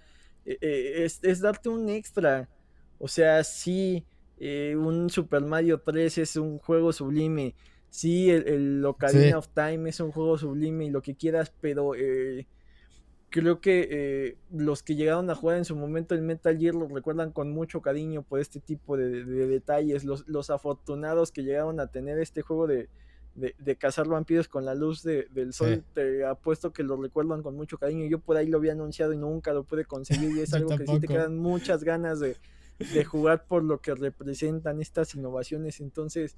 [0.46, 2.50] eh, eh, es, darte un extra.
[3.00, 4.06] O sea, sí,
[4.40, 7.54] un Super Mario 3 es un juego sublime,
[7.90, 11.94] sí, el, Ocarina of Time es un juego sublime y lo que quieras, pero
[13.30, 16.88] creo que eh, los que llegaron a jugar en su momento el Metal Gear lo
[16.88, 20.06] recuerdan con mucho cariño por este tipo de, detalles.
[20.06, 22.90] Los, afortunados que llegaron a tener este juego de,
[23.78, 28.06] cazar vampiros con la luz del sol, te apuesto que lo recuerdan con mucho cariño.
[28.08, 30.88] Yo por ahí lo había anunciado y nunca lo pude conseguir y es algo que
[30.88, 32.38] sí te quedan muchas ganas de,
[33.06, 35.82] jugar por lo que representan estas innovaciones.
[35.82, 36.38] Entonces,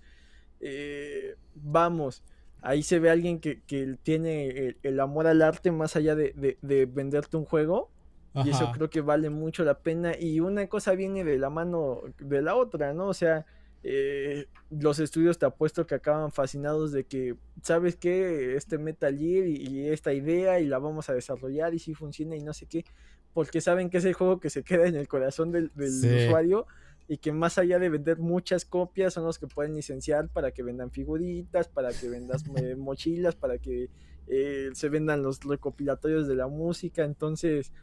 [0.60, 2.24] eh, vamos
[2.62, 3.62] ahí se ve alguien que,
[4.04, 7.90] tiene el, amor al arte más allá de, venderte un juego.
[8.36, 10.14] Y eso creo que vale mucho la pena.
[10.18, 13.08] Y una cosa viene de la mano de la otra, ¿no?
[13.08, 13.46] O sea,
[13.84, 18.56] eh, los estudios te apuesto que acaban fascinados de que, ¿sabes qué?
[18.56, 22.42] Este Metal Gear y, esta idea y la vamos a desarrollar y si funciona y
[22.42, 22.86] no sé qué.
[23.34, 26.68] porque saben que es el juego que se queda en el corazón del, usuario
[27.10, 30.62] y que más allá de vender muchas copias son los que pueden licenciar para que
[30.62, 33.90] vendan figuritas, para que vendas eh, mochilas, para que
[34.28, 37.74] eh, se vendan los recopilatorios de la música, entonces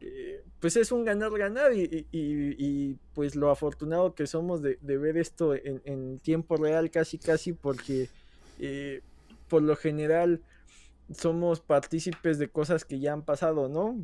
[0.00, 6.18] eh, pues es un ganar-ganar y, pues lo afortunado que somos de, ver esto en,
[6.20, 8.08] tiempo real casi casi porque
[9.48, 10.40] por lo general
[11.14, 14.02] somos partícipes de cosas que ya han pasado, ¿no?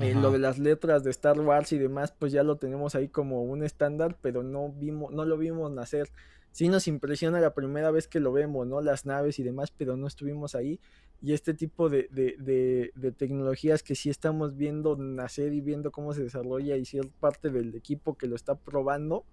[0.00, 3.08] Eh, lo de las letras de Star Wars y demás, pues ya lo tenemos ahí
[3.08, 6.08] como un estándar, pero no vimos, no lo vimos nacer.
[6.52, 8.80] Sí nos impresiona la primera vez que lo vemos, ¿no?
[8.80, 10.80] Las naves y demás, pero no estuvimos ahí.
[11.22, 16.22] Y este tipo de, de, tecnologías que sí estamos viendo nacer y viendo cómo se
[16.22, 19.24] desarrolla y ser parte del equipo que lo está probando,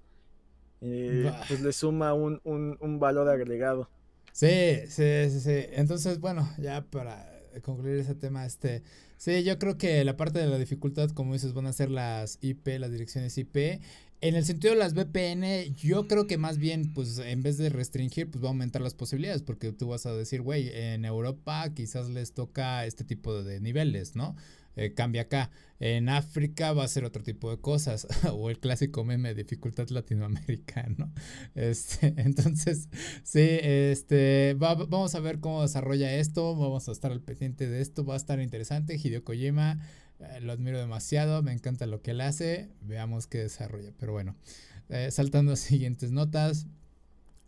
[0.81, 3.89] eh, pues le suma un, un, un valor agregado.
[4.33, 5.65] Sí, sí, sí, sí.
[5.71, 8.83] Entonces, bueno, ya para concluir ese tema, este,
[9.17, 12.37] sí, yo creo que la parte de la dificultad, como dices, van a ser las
[12.41, 13.81] IP, las direcciones IP.
[14.19, 17.69] En el sentido de las VPN, yo creo que más bien, pues en vez de
[17.69, 21.71] restringir, pues va a aumentar las posibilidades, porque tú vas a decir, güey, en Europa
[21.75, 24.35] quizás les toca este tipo de niveles, ¿no?
[24.77, 25.49] Eh, cambia acá.
[25.79, 28.07] En África va a ser otro tipo de cosas.
[28.31, 31.11] o el clásico meme dificultad latinoamericano.
[31.55, 32.87] Este, entonces,
[33.23, 36.55] sí, este, vamos a ver cómo desarrolla esto.
[36.55, 38.05] Vamos a estar al pendiente de esto.
[38.05, 38.95] Va a estar interesante.
[38.95, 39.79] Hideo Kojima,
[40.19, 41.41] eh, lo admiro demasiado.
[41.41, 42.69] Me encanta lo que él hace.
[42.81, 43.91] Veamos qué desarrolla.
[43.97, 44.35] Pero bueno,
[44.89, 46.67] eh, saltando a siguientes notas.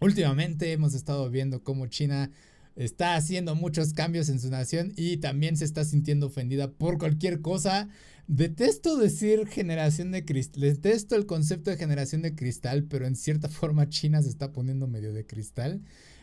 [0.01, 2.31] Últimamente hemos estado viendo cómo China
[2.79, 7.41] está haciendo muchos cambios en su nación y también se está sintiendo ofendida por cualquier
[7.41, 7.89] cosa.
[8.27, 13.49] Detesto decir generación de cristal, detesto el concepto de generación de cristal, pero en cierta
[13.49, 15.81] forma China se está poniendo medio de cristal.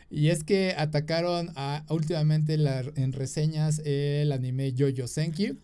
[0.09, 2.55] Y es que atacaron a, últimamente
[2.95, 5.59] en reseñas el anime Jojo Senki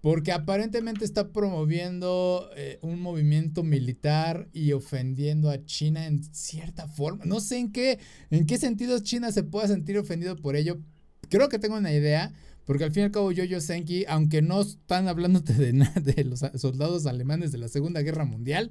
[0.00, 7.24] porque aparentemente está promoviendo eh, un movimiento militar y ofendiendo a China en cierta forma.
[7.24, 7.98] No sé en qué,
[8.30, 10.78] en qué sentido China se pueda sentir ofendido por ello.
[11.28, 12.32] Creo que tengo una idea,
[12.64, 16.24] porque al fin y al cabo Yoyo Senki, aunque no están hablándote de nada de
[16.24, 18.70] los soldados alemanes de la Segunda Guerra Mundial,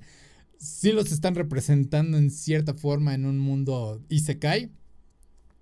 [0.58, 4.72] sí los están representando en cierta forma en un mundo isekai.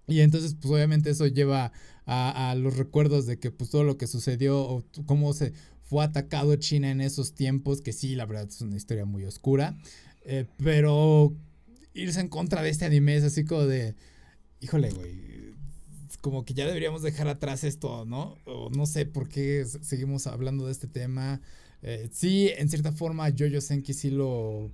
[0.07, 1.71] Y entonces, pues obviamente eso lleva
[2.05, 6.55] a, los recuerdos de que pues todo lo que sucedió o cómo se fue atacado
[6.55, 9.77] China en esos tiempos, que sí, la verdad es una historia muy oscura,
[10.25, 11.33] eh, pero
[11.93, 13.95] irse en contra de este anime es así como de,
[14.59, 15.53] híjole, güey,
[16.21, 18.37] como que ya deberíamos dejar atrás esto, ¿no?
[18.45, 21.41] O no sé por qué seguimos hablando de este tema.
[21.81, 24.71] Eh, sí, en cierta forma, Jojo Senki sí lo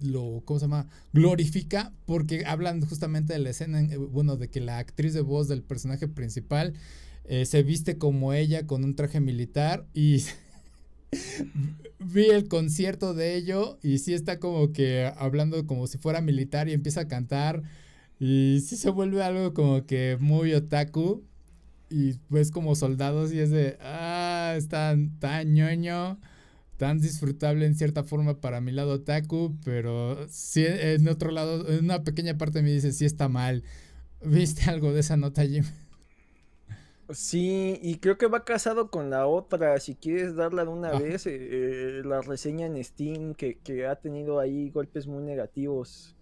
[0.00, 0.88] lo, ¿cómo se llama?
[1.12, 5.48] Glorifica porque hablan justamente de la escena, eh, bueno, de que la actriz de voz
[5.48, 6.74] del personaje principal
[7.24, 10.24] eh, se viste como ella con un traje militar y
[11.98, 16.68] vi el concierto de ello y sí está como que hablando como si fuera militar
[16.68, 17.62] y empieza a cantar
[18.18, 21.24] y sí se vuelve algo como que muy otaku
[21.90, 26.18] y pues como soldados y es de, ah, está tan ñoño
[26.76, 31.84] tan disfrutable en cierta forma para mi lado otaku, pero sí en otro lado, en
[31.84, 33.64] una pequeña parte me dice, sí está mal.
[34.22, 35.64] ¿Viste algo de esa nota, Jim?
[37.10, 39.78] Sí, y creo que va casado con la otra.
[39.78, 43.94] Si quieres darla de una vez, eh, eh, la reseña en Steam que, que, ha
[43.94, 46.16] tenido ahí golpes muy negativos.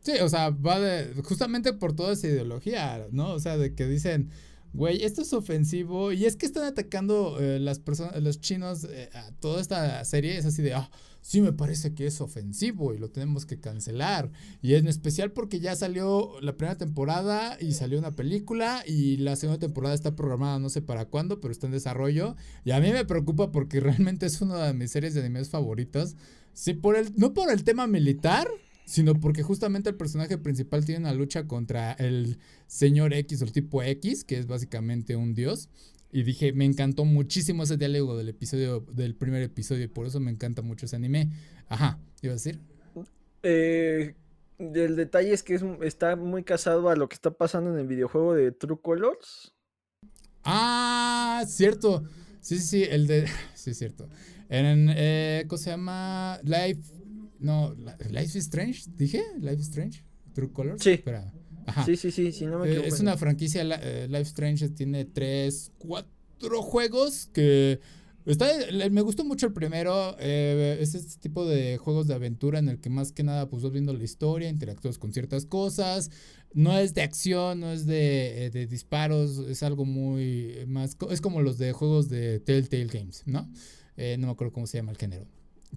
[0.00, 1.14] Sí, o sea, va de.
[1.22, 3.32] justamente por toda esa ideología, ¿no?
[3.32, 4.30] O sea, de que dicen
[4.74, 6.12] Güey, esto es ofensivo.
[6.12, 10.36] Y es que están atacando eh, las personas, los chinos eh, a toda esta serie.
[10.36, 10.90] Es así de, ah,
[11.20, 14.30] sí me parece que es ofensivo y lo tenemos que cancelar.
[14.62, 19.36] Y en especial porque ya salió la primera temporada y salió una película y la
[19.36, 22.36] segunda temporada está programada no sé para cuándo, pero está en desarrollo.
[22.64, 26.16] Y a mí me preocupa porque realmente es una de mis series de animes favoritas.
[26.52, 28.48] Sí, por el, no por el tema militar,
[28.88, 33.52] sino porque justamente el personaje principal tiene una lucha contra el señor X o el
[33.52, 35.68] tipo X, que es básicamente un dios.
[36.10, 40.20] Y dije, me encantó muchísimo ese diálogo del episodio, del primer episodio, y por eso
[40.20, 41.30] me encanta mucho ese anime.
[41.68, 42.60] Ajá, ¿iba a decir?
[43.42, 44.14] Eh,
[44.58, 48.32] el detalle es que está muy casado a lo que está pasando en el videojuego
[48.32, 49.52] de True Colors.
[50.44, 52.04] Ah, cierto.
[52.40, 53.26] Sí, sí, sí, el de.
[53.54, 54.08] Sí, cierto.
[54.48, 56.40] En, eh, ¿cómo se llama?
[56.42, 56.98] Life
[57.38, 57.74] no,
[58.10, 60.82] Life is Strange, dije, Life is Strange, True Colors.
[60.82, 61.02] Sí.
[61.84, 65.04] Sí, sí, sí, sí no me eh, Es una franquicia, eh, Life is Strange tiene
[65.04, 67.80] tres, cuatro juegos que...
[68.24, 68.46] Está,
[68.90, 72.78] me gustó mucho el primero, eh, es este tipo de juegos de aventura en el
[72.78, 76.10] que más que nada pues vas viendo la historia, interactúas con ciertas cosas,
[76.52, 81.40] no es de acción, no es de, de disparos, es algo muy más, es como
[81.40, 83.50] los de juegos de Telltale Games, ¿no?
[83.98, 85.26] Eh, no me acuerdo cómo se llama el género.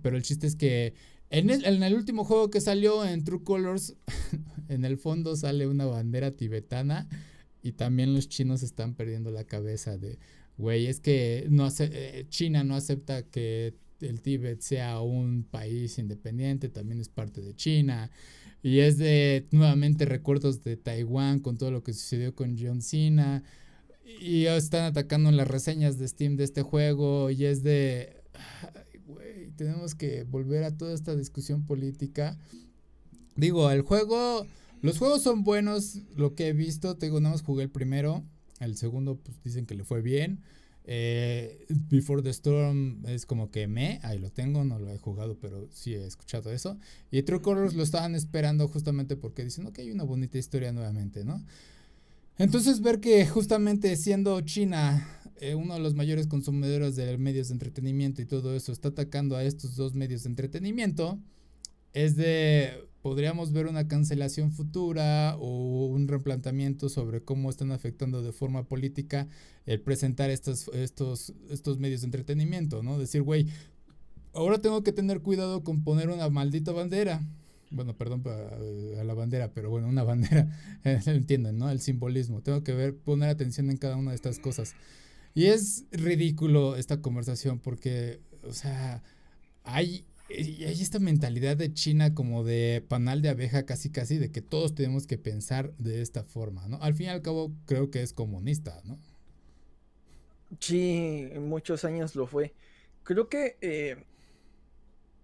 [0.01, 0.93] Pero el chiste es que
[1.32, 3.96] en el, último juego que salió en True Colors,
[4.70, 7.08] en el fondo sale una bandera tibetana
[7.64, 10.20] y también los chinos están perdiendo la cabeza de,
[10.58, 17.00] güey, es que eh, China no acepta que el Tíbet sea un país independiente, también
[17.00, 18.12] es parte de China.
[18.64, 23.44] Y es de nuevamente recuerdos de Taiwán con todo lo que sucedió con John Cena.
[24.20, 27.32] Y están atacando en las reseñas de Steam de este juego.
[27.32, 28.22] Y es de.
[29.12, 32.38] Güey, tenemos que volver a toda esta discusión política.
[33.36, 34.45] Digo, el juego.
[34.82, 36.97] Los juegos son buenos, lo que he visto.
[36.97, 38.24] Te digo, nada jugué el primero.
[38.59, 40.41] El segundo, pues dicen que le fue bien.
[40.86, 45.38] Eh, Before the Storm es como que me, ahí lo tengo, no lo he jugado,
[45.39, 46.78] pero sí he escuchado eso.
[47.12, 51.24] Y True Colors lo estaban esperando justamente porque dicen, que hay una bonita historia nuevamente,
[51.24, 51.43] ¿no?
[52.38, 57.56] Entonces ver que justamente siendo China eh, uno de los mayores consumidores de medios de
[57.56, 61.20] entretenimiento y todo eso está atacando a estos dos medios de entretenimiento,
[61.94, 68.32] es de podríamos ver una cancelación futura o un replanteamiento sobre cómo están afectando de
[68.32, 69.28] forma política
[69.66, 71.34] el presentar estos, estos,
[71.80, 73.00] medios de entretenimiento, ¿no?
[73.00, 73.48] Decir, güey,
[74.34, 77.22] ahora tengo que tener cuidado con poner una maldita bandera.
[77.72, 81.70] Bueno, perdón a, la bandera, pero bueno, una bandera, entienden, ¿no?
[81.70, 82.42] El simbolismo.
[82.42, 84.76] Tengo que ver, poner atención en cada una de estas cosas.
[85.34, 89.04] Y es ridículo esta conversación porque, o sea,
[89.64, 90.06] hay
[90.38, 94.76] hay esta mentalidad de China como de panal de abeja casi casi de que todos
[94.76, 96.78] tenemos que pensar de esta forma, ¿no?
[96.82, 98.98] Al fin y al cabo creo que es comunista, ¿no?
[100.60, 102.54] Sí, en muchos años lo fue.
[103.04, 104.04] Creo que eh,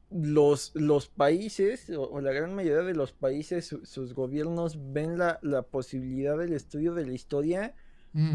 [0.10, 5.40] los, los países, o, la gran mayoría de los países, sus gobiernos ven la,
[5.70, 7.76] posibilidad del estudio de la historia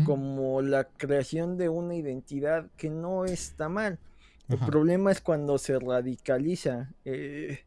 [0.05, 3.99] como la creación de una identidad que no está mal.
[4.49, 6.93] El problema es cuando se radicaliza.
[7.05, 7.61] Eh,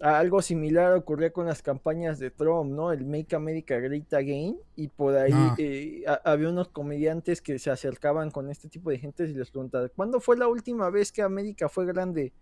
[0.00, 2.92] algo similar ocurría con las campañas de Trump, ¿no?
[2.92, 4.58] El Make America Great Again.
[4.76, 5.54] Y por ahí ah.
[5.58, 9.90] eh, había unos comediantes que se acercaban con este tipo de gente y les preguntaban,
[9.94, 12.32] ¿cuándo fue la última vez que América fue grande?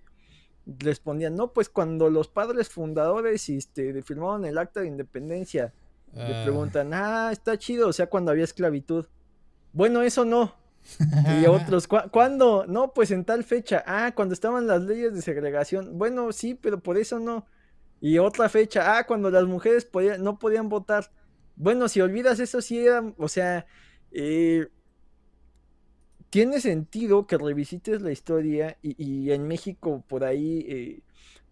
[0.67, 5.73] Respondían, no, pues cuando los padres fundadores este, firmaron el acta de independencia.
[6.15, 6.43] Le ah.
[6.45, 9.07] preguntan, ah, está chido, o sea, cuando había esclavitud.
[9.73, 10.55] Bueno, eso no,
[11.41, 12.67] y otros, ¿cuándo?
[12.67, 13.83] No, pues en tal fecha.
[13.87, 15.99] Ah, cuando estaban las leyes de segregación.
[15.99, 17.47] Bueno, sí, pero por eso no.
[18.01, 18.99] Y otra fecha.
[18.99, 21.11] Ah, cuando las mujeres podían, no podían votar.
[21.57, 23.67] Bueno, si olvidas eso, sí era, o sea,
[24.11, 24.69] eh,
[26.31, 31.03] tiene sentido que revisites la historia y, en México por ahí eh,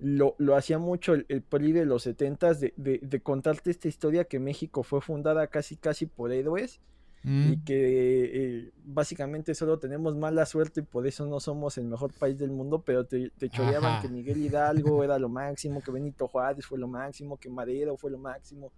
[0.00, 4.38] lo, hacía mucho el, el, PRI de los setentas de, de, contarte esta historia que
[4.38, 6.80] México fue fundada casi casi por héroes
[7.22, 7.64] y mm.
[7.64, 12.38] que eh, básicamente solo tenemos mala suerte y por eso no somos el mejor país
[12.38, 16.64] del mundo, pero te, te choreaban que Miguel Hidalgo era lo máximo, que Benito Juárez
[16.64, 18.72] fue lo máximo, que Madero fue lo máximo,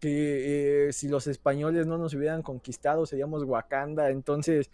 [0.00, 4.70] que eh, si los españoles no nos hubieran conquistado seríamos Wakanda, entonces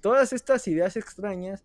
[0.00, 1.64] todas estas ideas extrañas.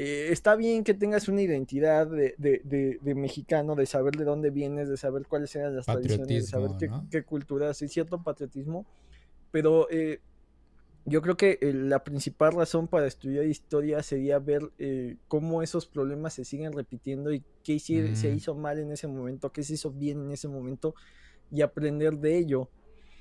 [0.00, 4.50] Eh, está bien que tengas una identidad de, de, de, mexicano, de saber de dónde
[4.50, 8.86] vienes, de saber cuáles eran las tradiciones, de saber qué, qué culturas, y cierto patriotismo,
[9.50, 10.20] pero eh,
[11.04, 15.86] yo creo que eh, la principal razón para estudiar historia sería ver eh, cómo esos
[15.86, 18.36] problemas se siguen repitiendo y qué se mm.
[18.36, 20.94] hizo mal en ese momento, qué se hizo bien en ese momento
[21.50, 22.68] y aprender de ello.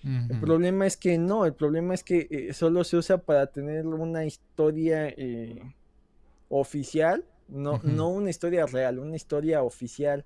[0.04, 4.24] El problema es que no, el problema es que solo se usa para tener una
[4.24, 5.14] historia
[6.50, 10.26] oficial, no, no una historia real, una historia oficial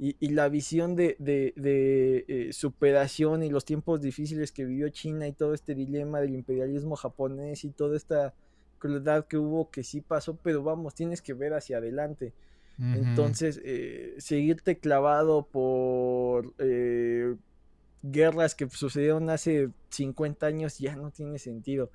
[0.00, 5.54] y, la visión de, eh, superación y los tiempos difíciles que vivió China y todo
[5.54, 8.32] este dilema del imperialismo japonés y toda esta
[8.78, 12.32] crueldad que hubo que sí pasó, pero vamos, tienes que ver hacia adelante.
[12.80, 17.34] Entonces, eh, seguirte clavado por eh,
[18.04, 21.90] guerras que sucedieron hace 50 años ya no tiene sentido.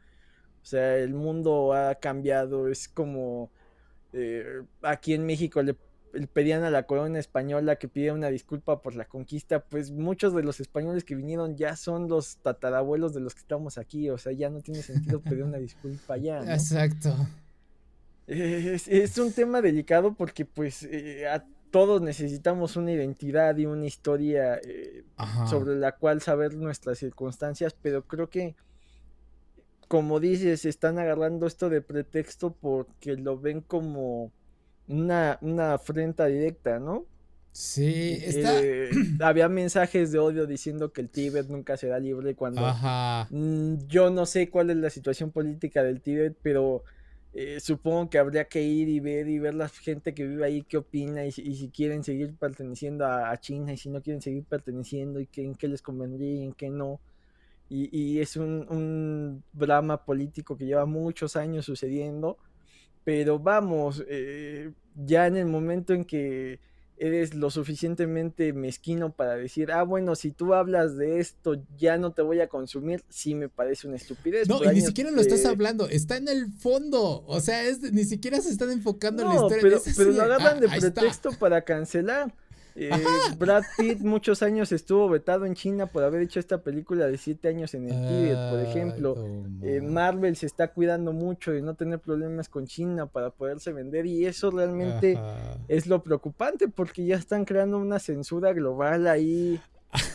[0.64, 3.52] O sea, el mundo ha cambiado, es como
[4.84, 5.76] aquí en México le
[6.32, 10.44] pedían a la corona española que pidiera una disculpa por la conquista, pues muchos de
[10.44, 14.32] los españoles que vinieron ya son los tatarabuelos de los que estamos aquí, o sea,
[14.32, 16.40] ya no tiene sentido pedir una disculpa ya.
[16.54, 17.16] Exacto.
[18.28, 24.56] Es, un tema delicado porque pues eh, a todos necesitamos una identidad y una historia
[24.64, 25.04] eh,
[25.50, 28.56] sobre la cual saber nuestras circunstancias, pero creo que
[29.94, 34.32] como dices, están agarrando esto de pretexto porque lo ven como
[34.88, 37.06] una, una afrenta directa, ¿no?
[37.52, 38.60] Sí, está...
[38.60, 38.90] Eh,
[39.22, 43.28] había mensajes de odio diciendo que el Tíbet nunca será libre cuando Ajá.
[43.30, 46.84] Mm, yo no sé cuál es la situación política del Tíbet, pero
[47.36, 50.64] eh, supongo que habría que ir y ver y ver la gente que vive ahí
[50.64, 55.20] qué opina y, si quieren seguir perteneciendo a, China y si no quieren seguir perteneciendo
[55.20, 57.00] y en qué les convendría y en qué no.
[57.76, 62.38] Y, es un, drama político que lleva muchos años sucediendo,
[63.04, 66.60] pero vamos, eh, ya en el momento en que
[66.98, 72.12] eres lo suficientemente mezquino para decir, ah, bueno, si tú hablas de esto, ya no
[72.12, 74.48] te voy a consumir, sí me parece una estupidez.
[74.48, 78.06] No, y ni siquiera lo estás hablando, está en el fondo, o sea, es, ni
[78.06, 79.62] siquiera se están enfocando en la historia.
[79.62, 82.36] Pero, pero lo agarran ah, de pretexto para cancelar.
[82.76, 82.90] Eh,
[83.38, 87.48] Brad Pitt muchos años estuvo vetado en China por haber hecho esta película de siete
[87.48, 89.16] años en el Tíbet, por ejemplo.
[89.62, 94.06] Eh, Marvel se está cuidando mucho de no tener problemas con China para poderse vender
[94.06, 95.20] y eso realmente
[95.68, 99.60] es lo preocupante porque ya están creando una censura global ahí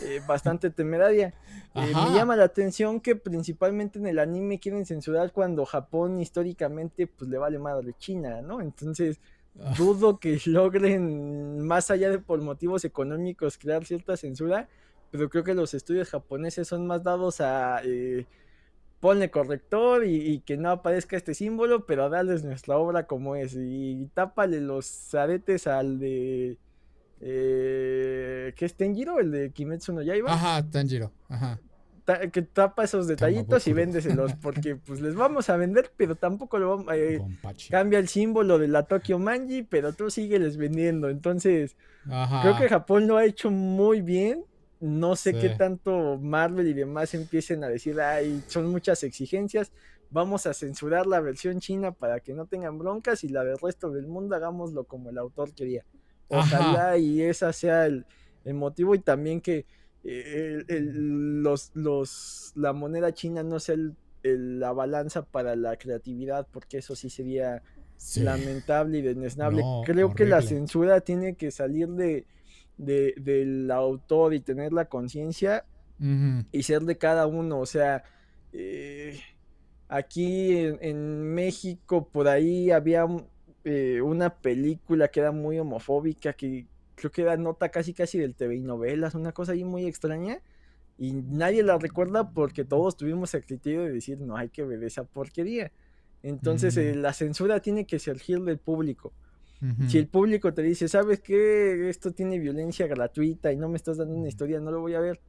[0.02, 1.34] eh, bastante temeraria.
[1.74, 7.30] me llama la atención que principalmente en el anime quieren censurar cuando Japón históricamente pues
[7.30, 8.60] le vale madre China, ¿no?
[8.60, 9.20] Entonces
[9.76, 14.68] dudo que logren, más allá de por motivos económicos, crear cierta censura,
[15.10, 18.26] pero creo que los estudios japoneses son más dados a eh,
[19.00, 24.08] ponle corrector y, que no aparezca este símbolo, pero darles nuestra obra como es y,
[24.14, 26.58] tápale los aretes al de...
[27.20, 29.18] Eh, ¿Qué es Tenjiro?
[29.18, 30.32] El de Kimetsu no Yaiba.
[30.32, 31.58] Ajá, Tenjiro, ajá
[32.16, 36.76] que tapa esos detallitos y véndeselos, porque pues les vamos a vender, pero tampoco lo
[36.76, 37.20] vamos eh,
[37.70, 41.08] cambia el símbolo de la Tokyo Manji, pero tú les vendiendo.
[41.08, 44.44] Entonces, creo que Japón lo ha hecho muy bien.
[44.80, 49.72] No sé qué tanto Marvel y demás empiecen a decir, ay, son muchas exigencias.
[50.10, 53.90] Vamos a censurar la versión china para que no tengan broncas y la del resto
[53.90, 55.84] del mundo hagámoslo como el autor quería.
[56.28, 58.04] Ojalá y esa sea el
[58.44, 59.66] motivo y también que
[60.68, 63.76] los, los, la moneda china no sea
[64.22, 67.62] la balanza para la creatividad, porque eso sí sería
[68.16, 69.62] lamentable y desnable.
[69.84, 72.26] Creo que la censura tiene que salir de,
[72.76, 75.64] del autor y tener la conciencia
[76.52, 77.58] y ser de cada uno.
[77.58, 78.04] O sea,
[78.52, 79.18] eh,
[79.88, 83.06] aquí en, México por ahí había
[83.64, 86.66] eh, una película que era muy homofóbica que
[86.98, 90.40] creo que era nota casi casi del TV y novelas, una cosa ahí muy extraña.
[90.98, 94.82] Y nadie la recuerda porque todos tuvimos el criterio de decir, no hay que ver
[94.82, 95.70] esa porquería.
[96.22, 99.12] Entonces eh, la censura tiene que surgir del público.
[99.88, 101.88] Si el público te dice, ¿sabes qué?
[101.88, 105.00] Esto tiene violencia gratuita y no me estás dando una historia, no lo voy a
[105.00, 105.20] ver.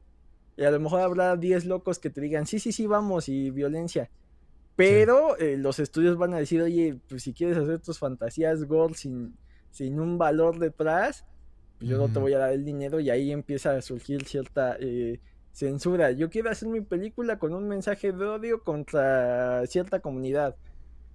[0.56, 3.50] Y a lo mejor habrá 10 locos que te digan, sí, sí, sí, vamos, y
[3.50, 4.08] violencia.
[4.76, 8.94] Pero eh, los estudios van a decir, oye, pues si quieres hacer tus fantasías gore
[8.94, 9.36] sin,
[9.72, 11.26] sin un valor detrás,
[11.80, 15.20] yo no te voy a dar el dinero y ahí empieza a surgir cierta eh,
[15.52, 16.10] censura.
[16.12, 20.56] Yo quiero hacer mi película con un mensaje de odio contra cierta comunidad.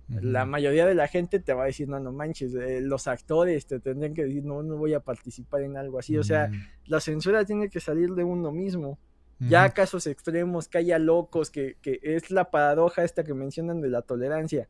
[0.07, 3.65] La mayoría de la gente te va a decir, no, no manches, eh, los actores
[3.65, 6.15] te tendrían que decir, no, no voy a participar en algo así.
[6.17, 6.51] O sea,
[6.85, 8.99] la censura tiene que salir de uno mismo.
[9.39, 13.89] Ya casos extremos, que haya locos, que, que es la paradoja esta que mencionan de
[13.89, 14.69] la tolerancia.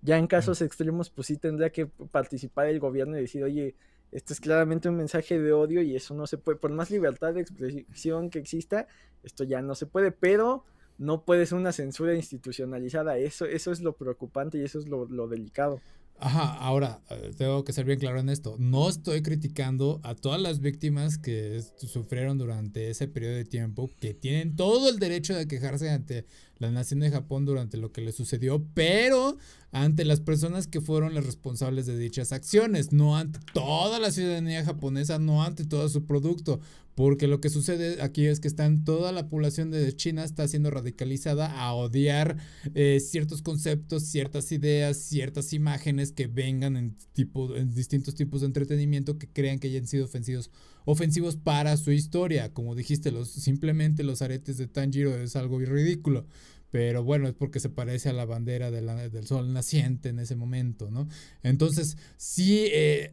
[0.00, 3.74] Ya en casos extremos, pues sí tendría que participar el gobierno y decir, oye,
[4.12, 7.34] esto es claramente un mensaje de odio y eso no se puede, por más libertad
[7.34, 8.86] de expresión que exista,
[9.22, 10.64] esto ya no se puede, pero
[10.96, 15.06] no puede ser una censura institucionalizada, eso, eso es lo preocupante y eso es lo,
[15.06, 15.80] lo delicado.
[16.20, 18.56] Ajá, ahora eh, tengo que ser bien claro en esto.
[18.58, 24.14] No estoy criticando a todas las víctimas que sufrieron durante ese periodo de tiempo, que
[24.14, 26.26] tienen todo el derecho de quejarse ante
[26.58, 29.36] la nación de Japón durante lo que les sucedió, pero
[29.70, 34.64] ante las personas que fueron las responsables de dichas acciones, no ante toda la ciudadanía
[34.64, 36.58] japonesa, no ante todo su producto,
[36.98, 40.68] porque lo que sucede aquí es que están, toda la población de China está siendo
[40.68, 42.38] radicalizada a odiar
[42.74, 48.48] eh, ciertos conceptos, ciertas ideas, ciertas imágenes que vengan en, tipo, en distintos tipos de
[48.48, 50.50] entretenimiento que crean que hayan sido ofensivos,
[50.86, 52.52] ofensivos para su historia.
[52.52, 56.26] Como dijiste, los, simplemente los aretes de Tanjiro es algo ridículo
[56.70, 60.90] pero bueno, es porque se parece a la bandera del sol naciente en ese momento,
[60.90, 61.08] ¿no?
[61.42, 63.12] Entonces, sí, eh,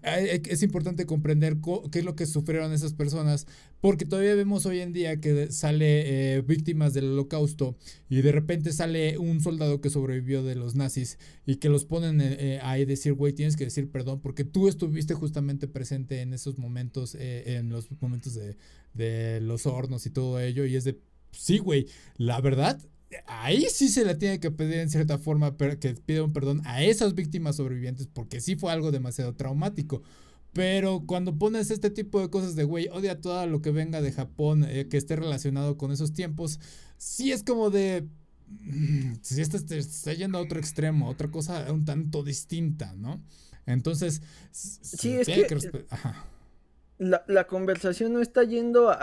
[0.50, 1.58] es importante comprender
[1.92, 3.48] qué es lo que sufrieron esas personas,
[3.80, 7.78] porque todavía vemos hoy en día que sale eh, víctimas del holocausto
[8.10, 12.20] y de repente sale un soldado que sobrevivió de los nazis y que los ponen
[12.22, 16.58] eh, ahí decir, güey, tienes que decir perdón, porque tú estuviste justamente presente en esos
[16.58, 18.58] momentos, en los momentos de,
[18.94, 21.00] de los hornos y todo ello, y es de,
[21.32, 21.88] sí, güey,
[22.18, 22.82] la verdad
[23.28, 26.84] ahí sí se le tiene que pedir en cierta forma que pida un perdón a
[26.84, 30.02] esas víctimas sobrevivientes porque sí fue algo demasiado traumático.
[30.54, 34.14] Pero cuando pones este tipo de cosas de, güey, odia todo lo que venga de
[34.14, 36.62] Japón, eh, que esté relacionado con esos tiempos,
[36.98, 38.08] sí es como de,
[39.22, 43.22] si está, está yendo a otro extremo, otra cosa un tanto distinta, ¿no?
[43.66, 45.58] Entonces, sí, es que, que
[46.98, 48.96] La, la, conversación no está yendo a,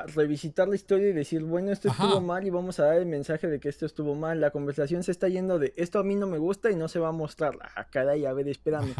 [0.00, 3.06] a, revisitar la historia y decir, bueno, esto estuvo mal y vamos a dar el
[3.06, 4.40] mensaje de que esto estuvo mal.
[4.40, 6.98] La conversación se está yendo de, esto a mí no me gusta y no se
[6.98, 7.54] va a mostrar.
[7.76, 8.94] Ah, caray, a ver, espérame.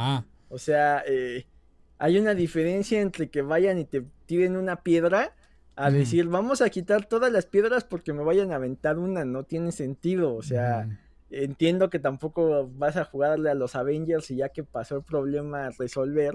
[0.48, 1.46] O sea, eh,
[1.98, 5.34] hay una diferencia entre que vayan y te tiren una piedra
[5.76, 9.44] a decir, vamos a quitar todas las piedras porque me vayan a aventar una, no
[9.44, 10.88] tiene sentido, o sea,
[11.30, 15.66] entiendo que tampoco vas a jugarle a los Avengers y ya que pasó el problema
[15.66, 16.34] a resolver,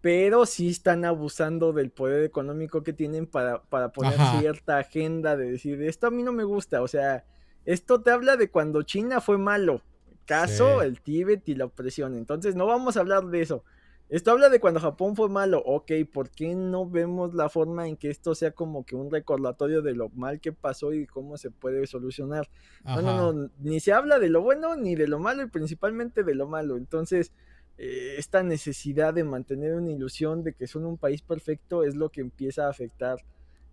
[0.00, 5.52] pero sí están abusando del poder económico que tienen para, para poner cierta agenda de
[5.52, 7.24] decir, esto a mí no me gusta, o sea,
[7.64, 9.82] esto te habla de cuando China fue malo,
[10.24, 13.64] caso el Tíbet y la opresión, entonces no vamos a hablar de eso.
[14.08, 15.62] Esto habla de cuando Japón fue malo.
[15.66, 19.82] Ok, ¿por qué no vemos la forma en que esto sea como que un recordatorio
[19.82, 22.48] de lo mal que pasó y cómo se puede solucionar?
[22.84, 26.24] No, no, no, ni se habla de lo bueno ni de lo malo y principalmente
[26.24, 26.78] de lo malo.
[26.78, 27.32] Entonces,
[27.78, 32.10] eh, esta necesidad de mantener una ilusión de que son un país perfecto es lo
[32.10, 33.18] que empieza a afectar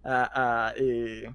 [0.03, 1.27] a, eh,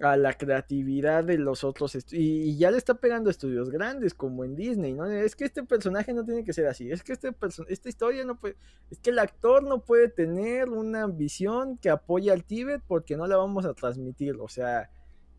[0.00, 4.14] a la creatividad de los otros y, y, ya le está pegando a estudios grandes
[4.14, 5.04] como en Disney, ¿no?
[5.06, 7.34] Es que este personaje no tiene que ser así, es que este
[7.68, 8.56] esta historia no puede,
[8.90, 13.26] es que el actor no puede tener una visión que apoye al Tíbet porque no
[13.26, 14.90] la vamos a transmitir, o sea,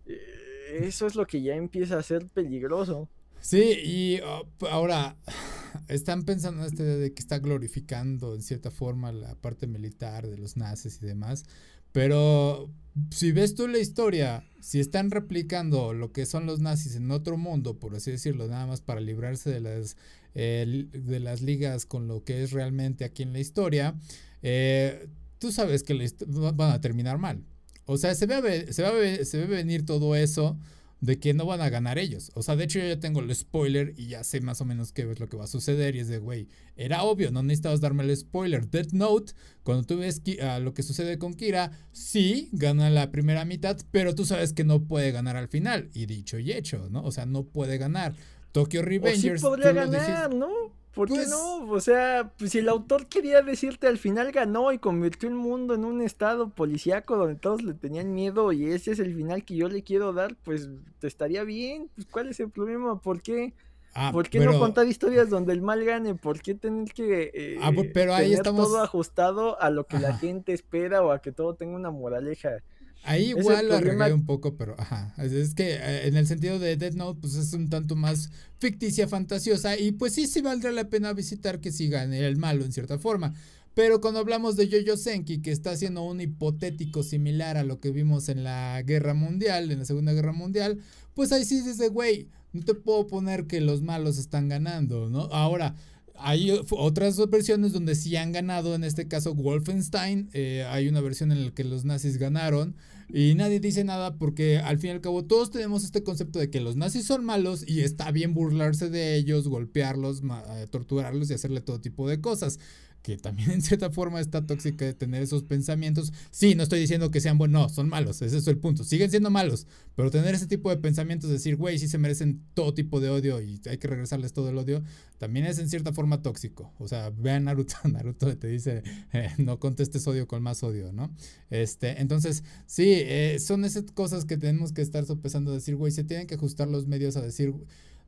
[0.05, 3.09] eh, eso es lo que ya empieza a ser peligroso.
[3.41, 5.17] Sí, y oh, ahora
[5.87, 10.37] están pensando en este de que está glorificando en cierta forma la parte militar de
[10.37, 11.43] los nazis y demás,
[11.91, 12.69] pero
[13.09, 17.37] si ves tú la historia, si están replicando lo que son los nazis en otro
[17.37, 19.97] mundo, por así decirlo, nada más para librarse de las,
[20.35, 23.95] eh, de las ligas con lo que es realmente aquí en la historia,
[24.41, 25.07] eh,
[25.39, 25.93] tú sabes que
[26.27, 27.43] van a terminar mal.
[27.85, 30.57] O sea, se ve, se, ve, se ve venir todo eso
[31.01, 32.31] de que no van a ganar ellos.
[32.35, 34.91] O sea, de hecho yo ya tengo el spoiler y ya sé más o menos
[34.93, 35.95] qué es lo que va a suceder.
[35.95, 38.69] Y es de, güey, era obvio, no necesitabas darme el spoiler.
[38.69, 39.33] Death Note,
[39.63, 44.13] cuando tú ves uh, lo que sucede con Kira, sí, gana la primera mitad, pero
[44.13, 45.89] tú sabes que no puede ganar al final.
[45.93, 47.03] Y dicho y hecho, ¿no?
[47.03, 48.15] O sea, no puede ganar.
[48.51, 49.41] Tokyo Revengers.
[49.41, 50.80] sí podría ganar, ¿no?
[50.93, 51.65] ¿Por qué pues no?
[51.69, 55.73] O sea, pues si el autor quería decirte al final ganó y convirtió el mundo
[55.73, 59.55] en un estado policíaco donde todos le tenían miedo y ese es el final que
[59.55, 60.69] yo le quiero dar, pues
[60.99, 61.89] te estaría bien.
[61.95, 62.99] Pues ¿cuál es el problema?
[62.99, 63.53] ¿Por qué?
[63.93, 66.15] Ah, ¿Por qué no contar historias donde el mal gane?
[66.15, 70.17] ¿Por qué tener que eh, ah, pero ahí tener todo ajustado a lo que la
[70.17, 72.57] gente espera o a que todo tenga una moraleja?
[73.03, 75.13] Ahí igual lo arreglé un poco, pero ajá.
[75.17, 78.29] Es, que eh, en el sentido de Death Note, pues es un tanto más
[78.59, 79.77] ficticia, fantasiosa.
[79.77, 83.33] Y pues sí, sí valdrá la pena visitar que sigan el malo en cierta forma.
[83.73, 87.91] Pero cuando hablamos de Yoyo Senki, que está haciendo un hipotético similar a lo que
[87.91, 90.79] vimos en la Guerra Mundial, en la Segunda Guerra Mundial,
[91.13, 95.21] pues ahí sí dice, güey, no te puedo poner que los malos están ganando, ¿no?
[95.31, 95.75] Ahora,
[96.17, 101.31] hay otras versiones donde sí han ganado, en este caso Wolfenstein, eh, hay una versión
[101.31, 102.75] en la que los nazis ganaron
[103.13, 106.49] y nadie dice nada porque al fin y al cabo todos tenemos este concepto de
[106.49, 111.33] que los nazis son malos y está bien burlarse de ellos, golpearlos, eh, torturarlos y
[111.33, 112.59] hacerle todo tipo de cosas
[113.01, 116.13] que también en cierta forma está tóxica tener esos pensamientos.
[116.29, 118.83] Sí, no estoy diciendo que sean buenos, no, son malos, ese es el punto.
[118.83, 122.73] Siguen siendo malos, pero tener ese tipo de pensamientos, decir, güey, sí se merecen todo
[122.73, 124.83] tipo de odio y hay que regresarles todo el odio,
[125.17, 126.73] también es en cierta forma tóxico.
[126.79, 128.83] O sea, vean Naruto, Naruto te dice,
[129.13, 131.13] eh, no contestes odio con más odio, ¿no?
[131.49, 136.03] Este, entonces, sí, eh, son esas cosas que tenemos que estar sopesando, decir, güey, se
[136.03, 137.53] tienen que ajustar los medios a decir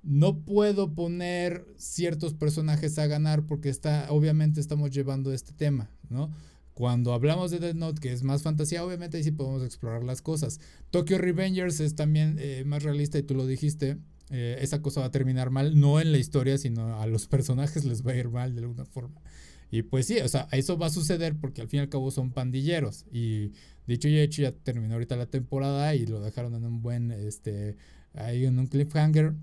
[0.04, 6.30] no puedo poner ciertos personajes a ganar porque está, obviamente estamos llevando este tema, ¿no?
[6.74, 10.22] Cuando hablamos de Dead Note, que es más fantasía, obviamente ahí sí podemos explorar las
[10.22, 10.60] cosas.
[10.90, 13.98] Tokyo Revengers es también eh, más realista y tú lo dijiste.
[14.32, 17.86] Eh, esa cosa va a terminar mal, no en la historia, sino a los personajes
[17.86, 19.22] les va a ir mal de alguna forma.
[19.70, 22.12] Y pues sí, o sea, eso va a suceder porque al fin y al cabo
[22.12, 23.06] son pandilleros.
[23.12, 23.52] Y
[23.86, 27.78] dicho y hecho, ya terminó ahorita la temporada y lo dejaron en un buen, este,
[28.14, 29.36] ahí en un cliffhanger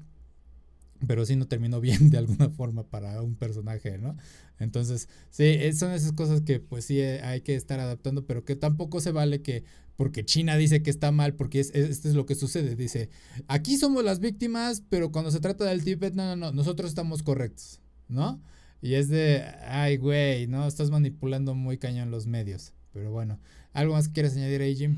[1.06, 4.16] pero sí no terminó bien de alguna forma para un personaje, ¿no?
[4.58, 8.44] Entonces, sí, eh, son esas cosas que pues sí eh, hay que estar adaptando, pero
[8.44, 9.64] que tampoco se vale que
[9.96, 13.10] porque China dice que está mal, porque es, esto es lo que sucede, dice,
[13.48, 17.22] aquí somos las víctimas, pero cuando se trata del Tíbet, no, no, no, nosotros estamos
[17.22, 18.40] correctos, ¿no?
[18.80, 20.66] Y es de, ay, güey, ¿no?
[20.66, 23.38] Estás manipulando muy cañón los medios, pero bueno,
[23.74, 24.96] ¿algo más que quieres añadir ahí, Jim?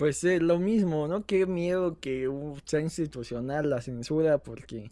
[0.00, 1.26] Pues es lo mismo, ¿no?
[1.26, 2.26] Qué miedo que
[2.64, 4.90] sea institucional la censura porque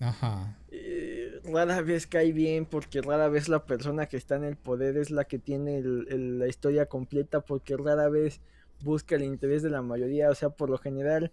[0.70, 4.98] eh, rara vez cae bien, porque rara vez la persona que está en el poder
[4.98, 8.42] es la que tiene la historia completa, porque rara vez
[8.84, 11.32] busca el interés de la mayoría, o sea, por lo general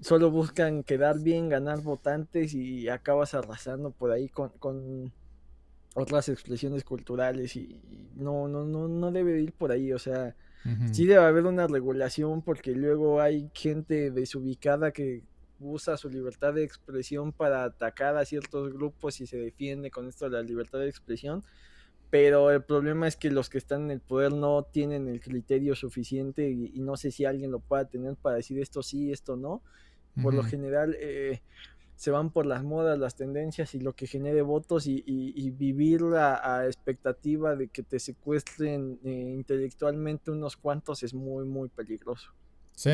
[0.00, 5.12] solo buscan quedar bien, ganar votantes y acabas arrasando por ahí con, con
[5.94, 7.80] otras expresiones culturales y,
[8.16, 10.34] no, no, no, no debe ir por ahí, o sea,
[10.92, 15.22] sí debe haber una regulación porque luego hay gente desubicada que
[15.60, 20.24] usa su libertad de expresión para atacar a ciertos grupos y se defiende con esto
[20.26, 21.44] de la libertad de expresión
[22.10, 25.74] pero el problema es que los que están en el poder no tienen el criterio
[25.74, 29.62] suficiente y, no sé si alguien lo pueda tener para decir esto sí, esto no.
[30.22, 31.42] Por lo general eh,
[31.96, 36.40] se van por las modas, las tendencias y lo que genere votos y, vivir la
[36.42, 42.32] a expectativa de que te secuestren eh, intelectualmente unos cuantos es muy, muy peligroso.
[42.74, 42.90] Sí,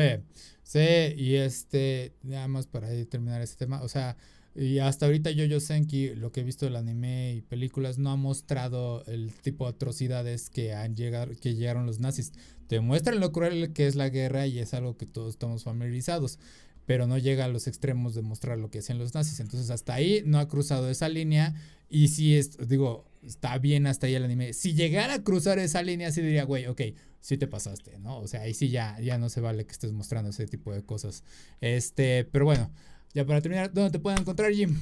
[0.63, 4.15] sí, y este, nada más para terminar este tema, o sea,
[4.55, 8.15] y hasta ahorita Yo-Yo Senki, lo que he visto del anime y películas, no ha
[8.15, 12.33] mostrado el tipo de atrocidades que han llegado, que llegaron los nazis.
[12.67, 16.37] Te muestran lo cruel que es la guerra y es algo que todos estamos familiarizados,
[16.85, 19.39] pero no llega a los extremos de mostrar lo que hacían los nazis.
[19.39, 21.55] Entonces hasta ahí no ha cruzado esa línea
[21.89, 24.53] y si es, digo, está bien hasta ahí el anime.
[24.53, 26.81] Si llegara a cruzar esa línea, sí diría, güey, ok,
[27.19, 28.19] sí te pasaste, ¿no?
[28.19, 30.83] O sea, ahí sí ya, ya no se vale que estés mostrando ese tipo de
[30.83, 31.23] cosas.
[31.61, 32.71] Este, pero bueno.
[33.13, 34.79] Ya para terminar, ¿dónde te pueden encontrar, Jim?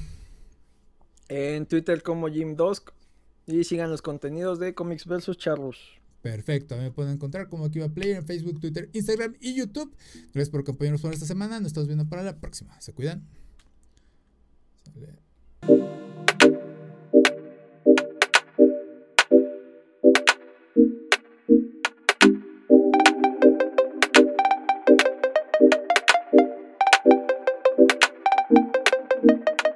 [1.27, 2.83] En Twitter como Jim2
[3.47, 5.37] y sigan los contenidos de Comics vs.
[5.37, 6.00] Charlos.
[6.21, 9.95] Perfecto, me pueden encontrar como Akiva Player en Facebook, Twitter, Instagram y YouTube.
[10.33, 11.59] Gracias por acompañarnos por esta semana.
[11.59, 12.79] Nos estamos viendo para la próxima.
[12.79, 13.27] Se cuidan.
[14.83, 16.10] Sale.